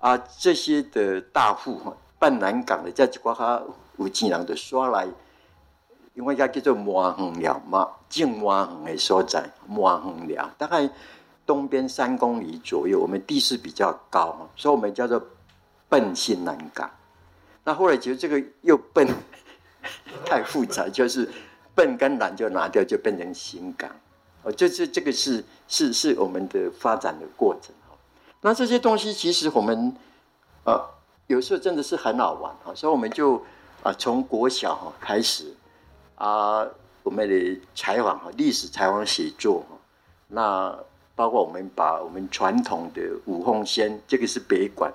[0.01, 3.63] 啊，这些的大户哈，办南港的，在一寡哈
[3.97, 5.09] 有钱人就刷来，
[6.15, 10.89] 因为叫叫做麻园寮嘛，种麻园的所在，麻园寮大概
[11.45, 15.21] 东边三公里左右，我们地势比较高，所以我们叫做
[15.89, 16.89] 笨新南港。
[17.65, 19.09] 那后来觉得这个又笨，
[20.25, 21.29] 太复杂，就是
[21.75, 23.91] 笨跟南就拿掉，就变成新港。
[24.45, 27.75] 哦，这这这个是是是我们的发展的过程。
[28.41, 29.93] 那这些东西其实我们，
[30.65, 30.81] 呃，
[31.27, 33.43] 有时候真的是很好玩啊，所以我们就
[33.83, 35.53] 啊从国小哈开始
[36.15, 36.65] 啊，
[37.03, 39.77] 我们的采访哈历史采访写作哈，
[40.29, 40.79] 那
[41.17, 44.93] 包括我们把我们传统的五凤仙，这个是北管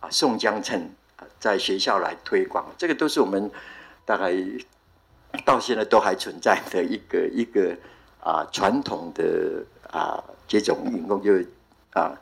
[0.00, 0.90] 啊宋江称
[1.38, 3.50] 在学校来推广，这个都是我们
[4.06, 4.32] 大概
[5.44, 7.76] 到现在都还存在的一个一个
[8.22, 11.30] 啊传统的啊这种运动就
[11.92, 12.18] 啊。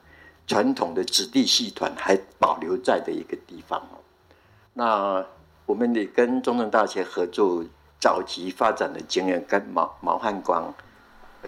[0.46, 3.98] 传统的子弟戏团还保留在的一个地方哦。
[4.74, 5.24] 那
[5.66, 7.64] 我们也跟中正大学合作，
[8.00, 10.74] 早期发展的经验，跟毛毛汉光，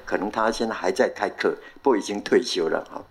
[0.04, 3.02] 可能他现在还在开课，不过已经退休了哈。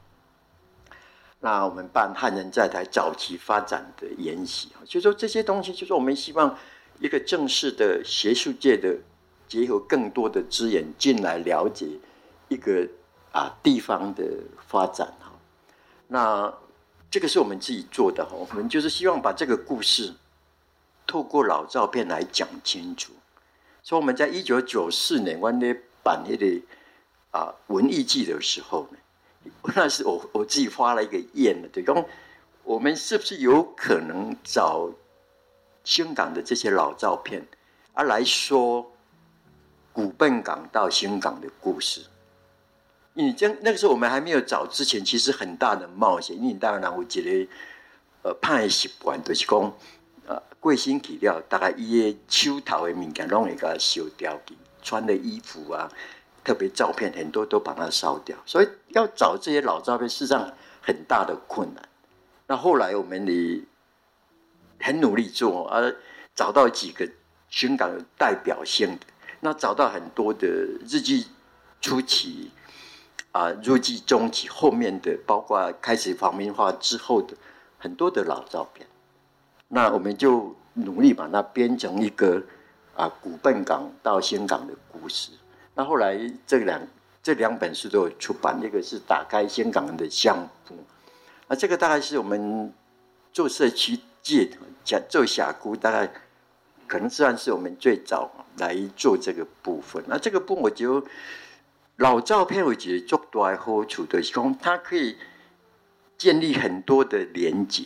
[1.40, 6.58] 那我们办汉人在台早期发展的研习，就说这些东西，就是我们希望
[7.00, 8.96] 一个正式的学术界的
[9.48, 11.86] 结合更多的资源进来了解
[12.48, 12.88] 一个
[13.34, 14.24] 啊地方的
[14.68, 15.14] 发展。
[16.14, 16.54] 那
[17.10, 20.14] 这个是我们自己做的哈，我们就是希望把这个故事
[21.08, 23.14] 透过老照片来讲清楚。
[23.82, 26.46] 所以我们在一九九四年，我们办那个
[27.32, 32.06] 啊文艺季的时候呢，那是我我自己发了一个愿的，对，讲
[32.64, 34.92] 我们是不是有可能找
[35.84, 37.44] 香港的这些老照片，
[37.94, 38.92] 而来说
[39.92, 42.06] 古笨港到新港的故事？
[43.16, 46.36] 你这那个时候我们还没有找之前，其实很大的冒险。
[46.36, 47.48] 因为当然我觉得，
[48.24, 49.72] 呃，派习惯就是讲，
[50.26, 55.92] 呃，贵新体料大概伊个手头的物件拢会个烧掉去，穿的衣服啊，
[56.44, 60.52] 特别照片很多都把它烧掉，所以要找这些老照片，事实上
[60.82, 61.88] 很大的困难。
[62.48, 63.62] 那后来我们也
[64.80, 65.96] 很努力做，而、
[66.34, 67.08] 找到几个
[67.52, 69.06] 香港有代表性的，
[69.42, 71.28] 那找到很多的日记
[71.80, 72.50] 初期。
[73.34, 77.36] 啊，入籍中期后面的，包括开始皇民化之后的
[77.80, 78.86] 很多的老照片，
[79.70, 82.44] 那我们就努力把它编成一个
[82.96, 85.32] 啊古笨港到新港的故事。
[85.74, 86.16] 那后来
[86.46, 86.80] 这两
[87.24, 90.76] 这两本书都有出版，一个是打开新港的相簿，
[91.48, 92.72] 那，这个大概是我们
[93.32, 94.48] 做社区界
[94.86, 96.08] 讲做峡谷，大概
[96.86, 98.30] 可能算是我们最早
[98.60, 100.04] 来做这个部分。
[100.06, 101.04] 那这个部分我就。
[101.98, 105.16] 老照片我觉得最大的好处就是讲，它可以
[106.18, 107.84] 建立很多的连接。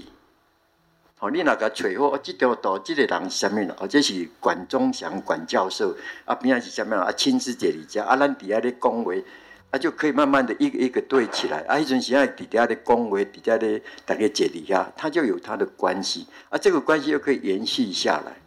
[1.17, 3.69] 好，你那个随后，这条道这个人是什么人？
[3.77, 5.93] 哦，这是管中祥管教授
[6.23, 7.03] 啊，边个是什么人？
[7.03, 9.25] 啊，亲自这里家啊，咱底下的恭维
[9.71, 11.59] 啊，就可以慢慢的一个一个对起来。
[11.67, 18.37] 啊，迄阵时啊，底下的恭维，底下的大家这里下，它就有它的关系啊，这个关系又可以延续下来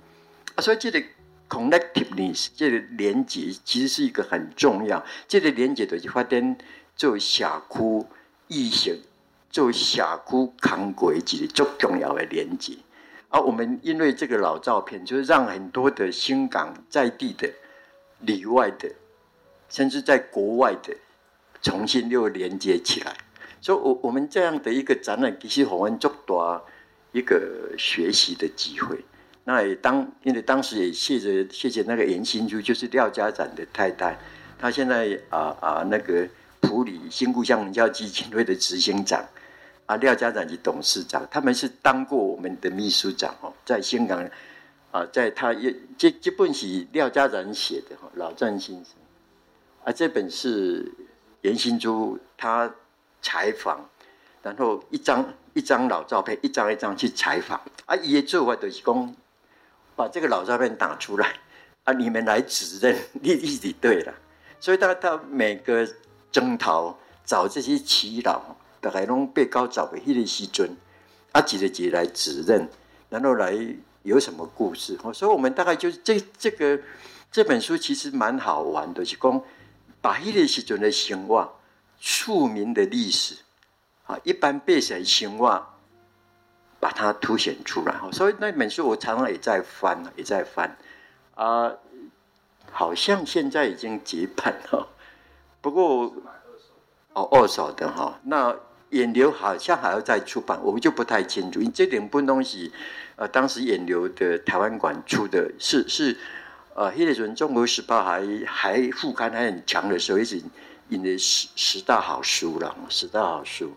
[0.54, 1.06] 啊，所以这个。
[1.51, 6.57] Connectiveness 这个连接其实是一个很重要，这个连接就是发展
[6.94, 8.07] 做社区
[8.46, 9.01] 意识、
[9.51, 12.74] 做社区康轨一个最重要的连接。
[13.28, 17.51] 而我们因为这个老照片，就是让很多的新港在地的、
[18.20, 18.88] 里外的，
[19.68, 20.96] 甚至在国外的，
[21.61, 23.16] 重新又连接起来。
[23.61, 26.64] 所以，我我们这样的一个展览，其实我们做多
[27.12, 29.05] 一个学习的机会。
[29.53, 34.16] 那也当，因为当时也谢谢谢谢那个严新珠，就是廖家展的太太，
[34.57, 36.24] 她现在啊啊那个
[36.61, 39.20] 普里新故乡文教基金会的执行长，
[39.86, 44.24] 啊廖家展的董事长，他们是当过我们的秘书长哦，在香港
[44.92, 48.94] 啊，在他也这这本是廖家展写的哈，老战先生，
[49.82, 50.92] 啊这本是
[51.40, 52.72] 严新珠他
[53.20, 53.84] 采访，
[54.44, 59.16] 然后一张一张老照片，一张一张去采访，啊伊的做法就是讲。
[60.01, 61.34] 把这个老照片打出来
[61.84, 61.92] 啊！
[61.92, 64.14] 你们来指认，你一直对了。
[64.59, 65.86] 所以他他每个
[66.32, 68.40] 征讨找这些耆老，
[68.80, 70.74] 大概拢被告找的迄个时阵，
[71.32, 72.66] 啊，几个几来指认，
[73.11, 73.55] 然后来
[74.03, 74.96] 有什么故事？
[75.12, 76.80] 所以，我们大概就是这这个
[77.30, 79.42] 这本书其实蛮好玩的，是讲
[80.01, 81.61] 把迄个时阵的生活、
[81.98, 83.36] 庶民的历史
[84.07, 85.66] 啊，一般百姓兴旺。
[86.81, 90.76] 把它凸显出来，所以那本书我常常也在翻，也在翻，
[91.35, 91.70] 啊，
[92.72, 94.89] 好像现在已经绝版了，
[95.61, 96.12] 不过
[97.12, 98.57] 哦，二手的哈，那
[98.91, 102.72] 引流好像还要再出版，我们就不太清楚，因为这两本东西，
[103.16, 106.16] 呃，当时引流的台湾馆出的是是，
[106.74, 110.43] 呃，黑列中国时报还还副刊还很强的时候，一直
[110.89, 113.74] 引的十十大好书了，十大好书。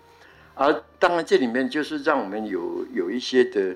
[0.55, 3.75] 而、当然，这里面就是让我们有有一些的，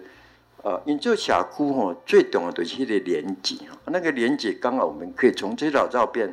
[0.61, 6.31] 呃，因做小窟哦，最重要的是的连接啊，那个连接刚好我们可以从这老照片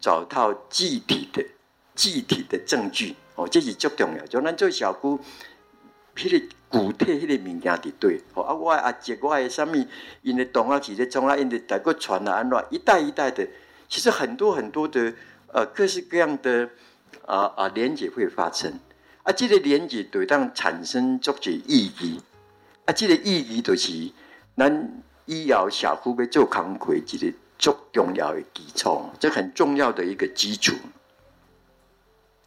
[0.00, 1.44] 找到具体的、
[1.94, 4.26] 具体的证据哦，这是最重要。
[4.26, 5.20] 就咱做小窟，
[6.16, 9.86] 迄个具体迄个物件的对哦，啊，我阿姐，我什么，
[10.22, 13.46] 因为动啊，其实从来因为大个传啊，安怎一代一代的，
[13.88, 15.14] 其实很多很多的
[15.52, 16.68] 呃各式各样的
[17.24, 18.72] 啊啊连接会发生。
[19.22, 22.20] 啊，这个连接对当产生足够意义。
[22.86, 24.10] 啊，这个意义就是
[24.56, 30.74] 咱以后社区要做工课一个足重要的基础，这很重要的一个基础。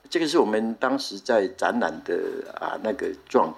[0.09, 3.53] 这个是我们当时在展览的啊那个状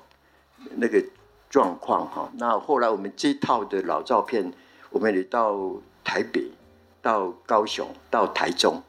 [0.75, 1.03] 那个
[1.49, 2.29] 状况哈。
[2.37, 4.53] 那后来我们这套的老照片，
[4.89, 5.71] 我们也到
[6.03, 6.51] 台北、
[7.01, 8.83] 到高雄、到台中。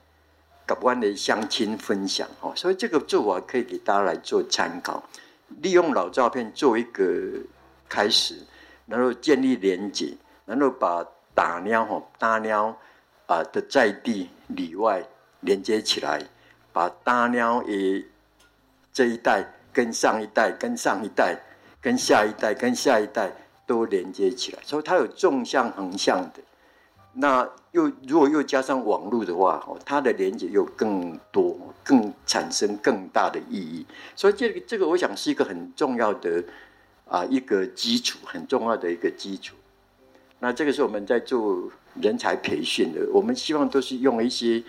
[0.66, 5.02] 港湾的乡亲分享哦，所以这个做法可以给大家来做参考。
[5.62, 7.04] 利用老照片做一个
[7.88, 8.36] 开始，
[8.86, 10.12] 然后建立连接，
[10.44, 11.06] 然后把
[11.36, 12.76] 打鸟吼打鸟
[13.26, 15.00] 啊的在地里外
[15.40, 16.20] 连接起来，
[16.72, 18.04] 把打鸟也
[18.92, 21.38] 这一代跟上一代、跟上一代、
[21.80, 23.30] 跟下一代、跟下一代
[23.66, 26.42] 都连接起来，所以它有纵向横向的。
[27.18, 33.86] 那又如果又加上网络的话，哦，它的连接又更多，更产生更大的意义。
[34.14, 36.44] 所以这个这个，我想是一个很重要的
[37.08, 39.56] 啊一个基础，很重要的一个基础。
[40.40, 44.62] 那这个是我们在做人才培训的，我们希望都是用一些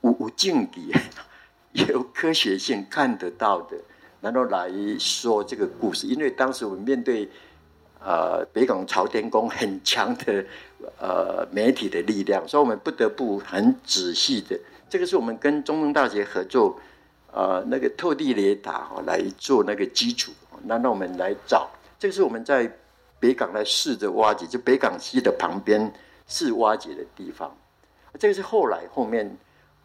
[0.00, 0.92] 无无境地、
[1.88, 3.76] 有科学性看得到的，
[4.20, 6.08] 然后来说这个故事。
[6.08, 7.30] 因为当时我们面对。
[8.04, 10.44] 呃，北港朝天宫很强的
[10.98, 14.58] 呃媒体的力量，所以我们不得不很仔细的，
[14.90, 16.76] 这个是我们跟中正大学合作，
[17.32, 20.32] 呃，那个透地雷达哈来做那个基础，
[20.64, 22.68] 那那我们来找，这个是我们在
[23.20, 25.92] 北港来试着挖掘，就北港溪的旁边
[26.26, 27.56] 是挖掘的地方，
[28.18, 29.36] 这个是后来后面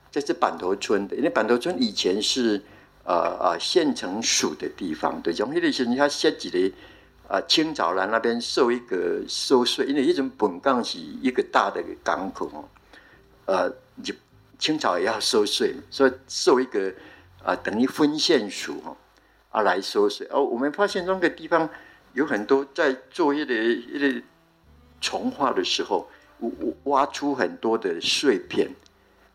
[0.09, 2.59] 这是板头村的，因为板头村以前是
[3.03, 6.73] 呃呃县城署的地方，对，从那里先他设计的。
[7.27, 12.63] 啊，清早兰那边设一个收税，因为一种本港是一个大的港口哦，
[13.45, 14.13] 呃，你
[14.57, 16.93] 清朝也要收税，所以设一个
[17.43, 18.95] 啊，等于分县署哦，
[19.51, 20.25] 啊来收税。
[20.31, 21.69] 哦，我们发现那个地方
[22.13, 24.21] 有很多在做一个一个
[25.01, 26.09] 重化的时候，
[26.85, 28.69] 挖出很多的碎片，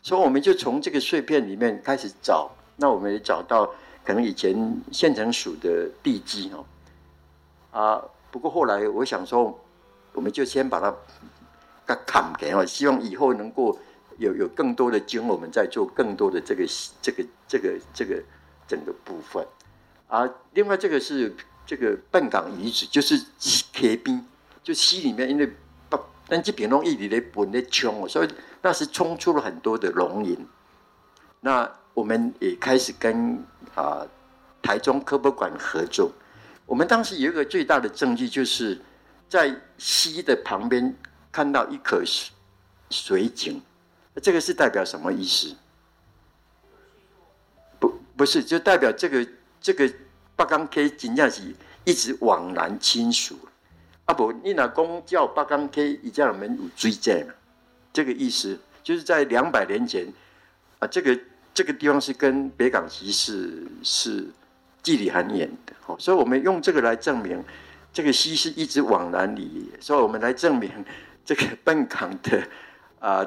[0.01, 3.69] 所以我们就从这个碎片里面开始找，那我们也找到
[4.03, 6.65] 可能以前县城署的地基哦。
[7.73, 7.99] 啊，
[8.31, 9.59] 不过后来我想说，
[10.13, 10.93] 我们就先把它
[11.87, 13.77] 给砍开哦，希望以后能够
[14.19, 16.63] 有有更多的经，我们再做更多的这个
[17.01, 18.23] 这个这个这个
[18.67, 19.43] 整个部分。
[20.07, 23.65] 啊，另外这个是这个半港遗址，就是溪
[23.97, 24.23] 边，
[24.61, 25.51] 就溪里面，因为
[25.89, 28.29] 把但这边弄一里的本的冲，所以
[28.61, 30.37] 那时冲出了很多的龙吟。
[31.39, 33.43] 那我们也开始跟
[33.73, 34.05] 啊
[34.61, 36.11] 台中科博馆合作。
[36.65, 38.79] 我们当时有一个最大的证据，就是
[39.27, 40.95] 在溪的旁边
[41.31, 42.31] 看到一颗水
[42.89, 43.61] 水井，
[44.21, 45.53] 这个是代表什么意思？
[47.79, 49.27] 不，不是，就代表这个
[49.59, 49.87] 这个
[50.35, 51.53] 北港溪真正是
[51.83, 53.35] 一直往南倾浏。
[54.05, 57.33] 啊不，你那公叫北港溪，一家人们有追债嘛？
[57.91, 60.07] 这个意思就是在两百年前
[60.79, 61.19] 啊，这个
[61.53, 64.27] 这个地方是跟北港溪是是。
[64.83, 67.41] 距离很远的，哦所以我们用这个来证明，
[67.93, 70.69] 这个西是一直往南里，所以我们来证明
[71.23, 72.43] 这个笨港的
[72.99, 73.25] 啊、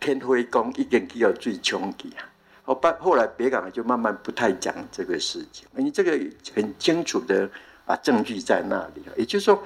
[0.00, 2.24] 天辉宫一定要最穷的啊。
[2.64, 6.18] 后半后来北港就慢慢不太讲这个事情，因为这个
[6.54, 7.48] 很清楚的
[7.84, 9.12] 啊证据在那里啊。
[9.16, 9.62] 也就是说，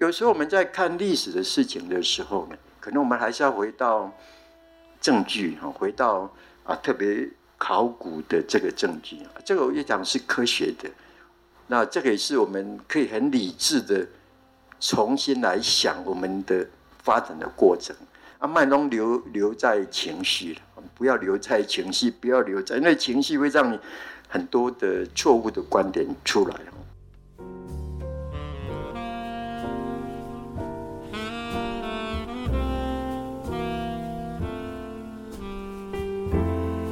[0.00, 4.10] 有时候我们在看历史的事情的时候呢，可能我们还是要回到
[5.00, 6.32] 证据哈，回到
[6.64, 7.28] 啊特别。
[7.66, 10.86] 考古的这个证据，这个我也讲是科学的，
[11.68, 14.06] 那这个也是我们可以很理智的
[14.78, 16.66] 重新来想我们的
[17.02, 17.96] 发展的过程。
[18.38, 20.60] 啊，麦龙留留在情绪了，
[20.94, 23.78] 不要留在情绪，不要留在，因为情绪会让你
[24.28, 26.54] 很多的错误的观点出来。